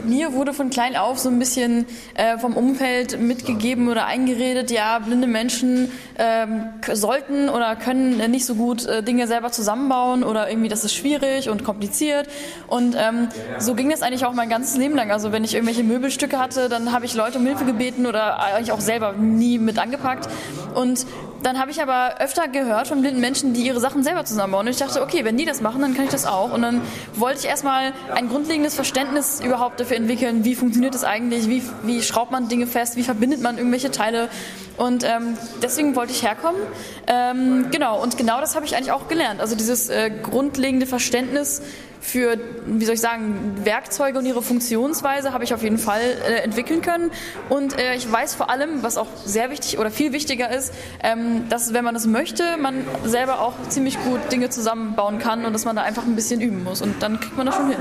Mir 0.06 0.34
wurde 0.34 0.54
von 0.54 0.70
klein 0.70 0.98
auf 0.98 1.18
so 1.18 1.30
ein 1.30 1.40
bisschen 1.40 1.86
äh, 2.16 2.38
vom 2.38 2.58
Umfeld 2.58 3.22
mitgegeben 3.22 3.88
oder 3.88 4.06
eingeredet, 4.06 4.70
ja, 4.70 5.00
blinde 5.00 5.28
Menschen 5.28 5.92
ähm, 6.18 6.66
sollten 6.92 7.48
oder 7.48 7.78
können 7.78 8.20
äh, 8.20 8.28
nicht 8.28 8.46
so 8.46 8.56
gut 8.56 8.86
äh, 8.86 9.02
Dinge 9.02 9.28
selber 9.28 9.52
zusammenbauen 9.52 10.26
oder 10.26 10.50
irgendwie 10.50 10.68
das 10.68 10.84
ist 10.84 10.94
schwierig 10.94 11.50
und 11.50 11.64
kompliziert. 11.64 12.28
Und 12.68 12.98
ähm, 13.00 13.30
so 13.60 13.76
ging 13.76 13.90
das 13.90 14.02
eigentlich 14.02 14.26
auch 14.26 14.34
mein 14.34 14.50
ganzes 14.50 14.76
Leben 14.76 14.96
lang. 14.96 15.10
Also 15.10 15.32
wenn 15.32 15.46
ich 15.46 15.54
irgendwelche 15.54 15.86
Möbelstücke 15.86 16.38
hatte, 16.38 16.68
dann 16.68 16.92
habe 16.92 17.06
ich 17.06 17.14
Leute 17.14 17.38
um 17.38 17.46
Hilfe 17.46 17.64
gebeten 17.64 18.06
oder 18.06 18.42
eigentlich 18.42 18.74
auch 18.74 18.82
selber 18.82 19.14
nie 19.14 19.58
mit 19.58 19.80
angepackt. 19.80 20.28
Und 20.76 21.06
dann 21.44 21.60
habe 21.60 21.72
ich 21.72 21.82
aber 21.82 22.16
öfter 22.20 22.48
gehört 22.48 22.88
von 22.88 23.02
blinden 23.02 23.20
Menschen, 23.20 23.54
die 23.54 23.62
ihre 23.62 23.80
Sachen 23.80 24.04
selber 24.04 24.26
zusammenbauen. 24.26 24.66
Und 24.66 24.72
ich 24.72 24.80
dachte, 24.80 25.02
okay, 25.02 25.26
wenn 25.26 25.38
die 25.38 25.46
das 25.46 25.62
machen, 25.62 25.82
dann 25.82 25.94
kann 25.94 26.06
ich 26.06 26.12
das 26.12 26.26
auch. 26.26 26.52
Und 26.54 26.62
dann 26.62 26.82
wollte 27.16 27.40
ich 27.40 27.46
erstmal 27.46 27.94
ein 28.14 28.30
grundlegendes 28.30 28.76
Verständnis 28.76 29.42
überhaupt 29.42 29.80
dafür 29.80 29.98
entwickeln, 29.98 30.46
wie 30.46 30.56
funktioniert 30.56 30.96
das 30.96 31.04
eigentlich, 31.04 31.48
wie, 31.50 31.62
wie 31.84 32.02
schraubt 32.02 32.32
man 32.32 32.48
Dinge 32.48 32.68
fest, 32.68 32.96
wie 32.96 33.04
verbindet 33.04 33.42
man 33.42 33.58
irgendwelche 33.58 33.92
Teile. 33.92 34.30
Und 34.78 35.04
ähm, 35.04 35.38
deswegen 35.62 35.96
wollte 35.96 36.14
ich 36.14 36.24
herkommen. 36.24 36.62
Ähm, 37.08 37.68
genau, 37.72 38.02
und 38.02 38.18
genau 38.18 38.40
das 38.40 38.56
habe 38.56 38.66
ich 38.66 38.76
eigentlich 38.76 38.92
auch 38.92 39.08
gelernt. 39.08 39.40
Also 39.40 39.56
dieses 39.56 39.90
äh, 39.90 40.10
grundlegende 40.10 40.86
Verständnis 40.86 41.62
für, 42.04 42.38
wie 42.66 42.86
soll 42.86 42.96
ich 42.96 43.02
sagen, 43.02 43.56
Werkzeuge 43.64 44.20
und 44.20 44.26
ihre 44.26 44.42
Funktionsweise 44.42 45.32
habe 45.34 45.46
ich 45.46 45.54
auf 45.54 45.64
jeden 45.64 45.78
Fall 45.78 46.02
äh, 46.02 46.42
entwickeln 46.44 46.82
können. 46.82 47.12
Und 47.50 47.80
äh, 47.80 47.96
ich 47.96 48.12
weiß 48.12 48.36
vor 48.36 48.50
allem, 48.50 48.84
was 48.84 48.98
auch 48.98 49.08
sehr 49.26 49.50
wichtig 49.50 49.80
oder 49.80 49.90
viel 49.90 50.12
wichtiger 50.12 50.52
ist, 50.52 50.74
ähm, 51.02 51.48
dass 51.50 51.74
wenn 51.74 51.86
man 51.86 51.96
es 51.96 52.06
möchte, 52.06 52.58
man 52.58 52.86
selber 53.06 53.40
auch 53.40 53.54
ziemlich 53.70 53.98
gut 54.04 54.20
Dinge 54.32 54.50
zusammenbauen 54.50 55.18
kann 55.18 55.46
und 55.46 55.54
dass 55.54 55.64
man 55.64 55.78
da 55.78 55.84
einfach 55.84 56.04
ein 56.04 56.16
bisschen 56.16 56.42
üben 56.42 56.64
muss. 56.64 56.82
Und 56.82 57.02
dann 57.02 57.20
kriegt 57.22 57.38
man 57.38 57.46
das 57.46 57.56
schon 57.56 57.70
hin. 57.70 57.80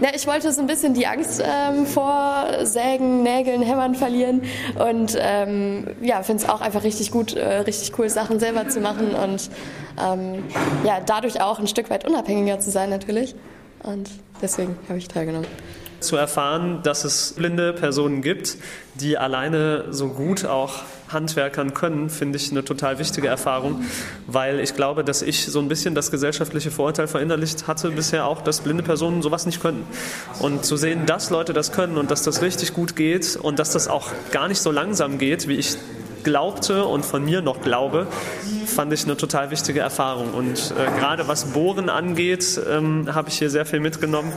Ja, 0.00 0.10
ich 0.14 0.26
wollte 0.26 0.52
so 0.52 0.60
ein 0.60 0.66
bisschen 0.66 0.92
die 0.92 1.06
Angst 1.06 1.42
ähm, 1.42 1.86
vor 1.86 2.46
Sägen, 2.62 3.22
Nägeln, 3.22 3.62
Hämmern 3.62 3.94
verlieren 3.94 4.42
und 4.78 5.16
ähm, 5.18 5.86
ja, 6.02 6.22
finde 6.22 6.42
es 6.42 6.48
auch 6.48 6.60
einfach 6.60 6.84
richtig 6.84 7.10
gut, 7.10 7.34
äh, 7.34 7.60
richtig 7.60 7.98
cool, 7.98 8.10
Sachen 8.10 8.38
selber 8.38 8.68
zu 8.68 8.80
machen 8.80 9.14
und 9.14 9.50
ähm, 10.02 10.44
ja, 10.84 11.00
dadurch 11.04 11.40
auch 11.40 11.58
ein 11.58 11.66
Stück 11.66 11.90
weit 11.90 12.06
unabhängiger 12.06 12.58
zu 12.60 12.70
sein 12.70 12.90
natürlich. 12.90 13.34
Und 13.82 14.10
deswegen 14.42 14.76
habe 14.88 14.98
ich 14.98 15.08
teilgenommen. 15.08 15.48
Zu 16.00 16.16
erfahren, 16.16 16.80
dass 16.82 17.04
es 17.04 17.32
blinde 17.32 17.72
Personen 17.72 18.20
gibt, 18.20 18.58
die 18.94 19.16
alleine 19.16 19.86
so 19.90 20.08
gut 20.08 20.44
auch 20.44 20.82
Handwerkern 21.08 21.72
können, 21.72 22.10
finde 22.10 22.36
ich 22.36 22.50
eine 22.50 22.64
total 22.64 22.98
wichtige 22.98 23.28
Erfahrung, 23.28 23.84
weil 24.26 24.60
ich 24.60 24.74
glaube, 24.74 25.04
dass 25.04 25.22
ich 25.22 25.46
so 25.46 25.60
ein 25.60 25.68
bisschen 25.68 25.94
das 25.94 26.10
gesellschaftliche 26.10 26.70
Vorurteil 26.70 27.06
verinnerlicht 27.06 27.66
hatte 27.66 27.90
bisher 27.90 28.26
auch, 28.26 28.42
dass 28.42 28.60
blinde 28.60 28.82
Personen 28.82 29.22
sowas 29.22 29.46
nicht 29.46 29.62
können. 29.62 29.86
Und 30.40 30.64
zu 30.64 30.76
sehen, 30.76 31.06
dass 31.06 31.30
Leute 31.30 31.52
das 31.52 31.72
können 31.72 31.96
und 31.96 32.10
dass 32.10 32.22
das 32.22 32.42
richtig 32.42 32.74
gut 32.74 32.96
geht 32.96 33.36
und 33.36 33.58
dass 33.58 33.70
das 33.70 33.88
auch 33.88 34.08
gar 34.32 34.48
nicht 34.48 34.60
so 34.60 34.70
langsam 34.70 35.18
geht, 35.18 35.48
wie 35.48 35.56
ich 35.56 35.76
glaubte 36.26 36.86
und 36.86 37.06
von 37.06 37.24
mir 37.24 37.40
noch 37.40 37.60
glaube, 37.60 38.08
fand 38.66 38.92
ich 38.92 39.04
eine 39.04 39.16
total 39.16 39.52
wichtige 39.52 39.78
Erfahrung. 39.78 40.34
Und 40.34 40.74
äh, 40.76 40.98
gerade 40.98 41.28
was 41.28 41.52
Bohren 41.52 41.88
angeht, 41.88 42.60
ähm, 42.68 43.08
habe 43.14 43.28
ich 43.28 43.38
hier 43.38 43.48
sehr 43.48 43.64
viel 43.64 43.78
mitgenommen. 43.78 44.32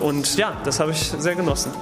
Und 0.00 0.36
ja, 0.36 0.52
das 0.62 0.78
habe 0.78 0.90
ich 0.90 0.98
sehr 1.18 1.34
genossen. 1.34 1.72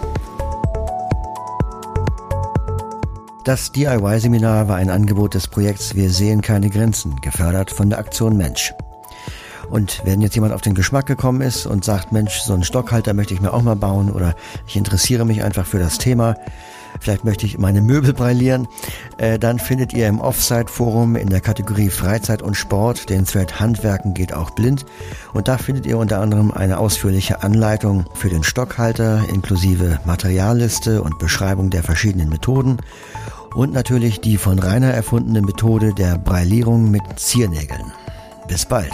Das 3.43 3.73
DIY-Seminar 3.73 4.69
war 4.69 4.77
ein 4.77 4.89
Angebot 4.89 5.35
des 5.35 5.49
Projekts 5.49 5.97
Wir 5.97 6.11
sehen 6.11 6.41
keine 6.41 6.71
Grenzen, 6.71 7.21
gefördert 7.21 7.73
von 7.73 7.91
der 7.91 7.99
Aktion 7.99 8.37
Mensch. 8.37 8.73
Und 9.71 10.03
wenn 10.05 10.21
jetzt 10.21 10.35
jemand 10.35 10.53
auf 10.53 10.61
den 10.61 10.75
Geschmack 10.75 11.07
gekommen 11.07 11.41
ist 11.41 11.67
und 11.67 11.85
sagt, 11.85 12.13
Mensch, 12.13 12.41
so 12.41 12.55
einen 12.55 12.65
Stockhalter 12.65 13.15
möchte 13.15 13.35
ich 13.35 13.41
mir 13.41 13.53
auch 13.53 13.63
mal 13.63 13.77
bauen 13.77 14.11
oder 14.11 14.35
ich 14.67 14.77
interessiere 14.77 15.25
mich 15.25 15.43
einfach 15.43 15.67
für 15.67 15.79
das 15.79 15.99
Thema, 15.99 16.37
vielleicht 17.01 17.25
möchte 17.25 17.47
ich 17.47 17.59
meine 17.59 17.81
Möbel 17.83 18.13
brillieren, 18.13 18.67
äh, 19.19 19.39
dann 19.39 19.59
findet 19.59 19.93
ihr 19.93 20.09
im 20.09 20.21
Offside-Forum 20.21 21.17
in 21.17 21.29
der 21.29 21.41
Kategorie 21.41 21.91
Freizeit 21.91 22.43
und 22.43 22.57
Sport 22.57 23.11
den 23.11 23.25
Thread 23.25 23.61
Handwerken 23.61 24.15
geht 24.15 24.33
auch 24.33 24.51
blind. 24.51 24.87
Und 25.33 25.49
da 25.49 25.59
findet 25.59 25.87
ihr 25.87 25.99
unter 25.99 26.21
anderem 26.21 26.51
eine 26.51 26.79
ausführliche 26.79 27.43
Anleitung 27.43 28.07
für 28.15 28.31
den 28.31 28.43
Stockhalter 28.43 29.23
inklusive 29.33 30.01
Materialliste 30.05 31.03
und 31.03 31.19
Beschreibung 31.19 31.71
der 31.71 31.83
verschiedenen 31.83 32.29
Methoden 32.29 32.79
und 33.55 33.73
natürlich 33.73 34.21
die 34.21 34.37
von 34.37 34.59
Rainer 34.59 34.93
erfundene 34.93 35.43
Methode 35.43 35.95
der 35.95 36.19
Breilierung 36.19 36.91
mit 36.91 37.03
Ziernägeln. 37.17 37.93
Bis 38.47 38.67
bald. 38.67 38.93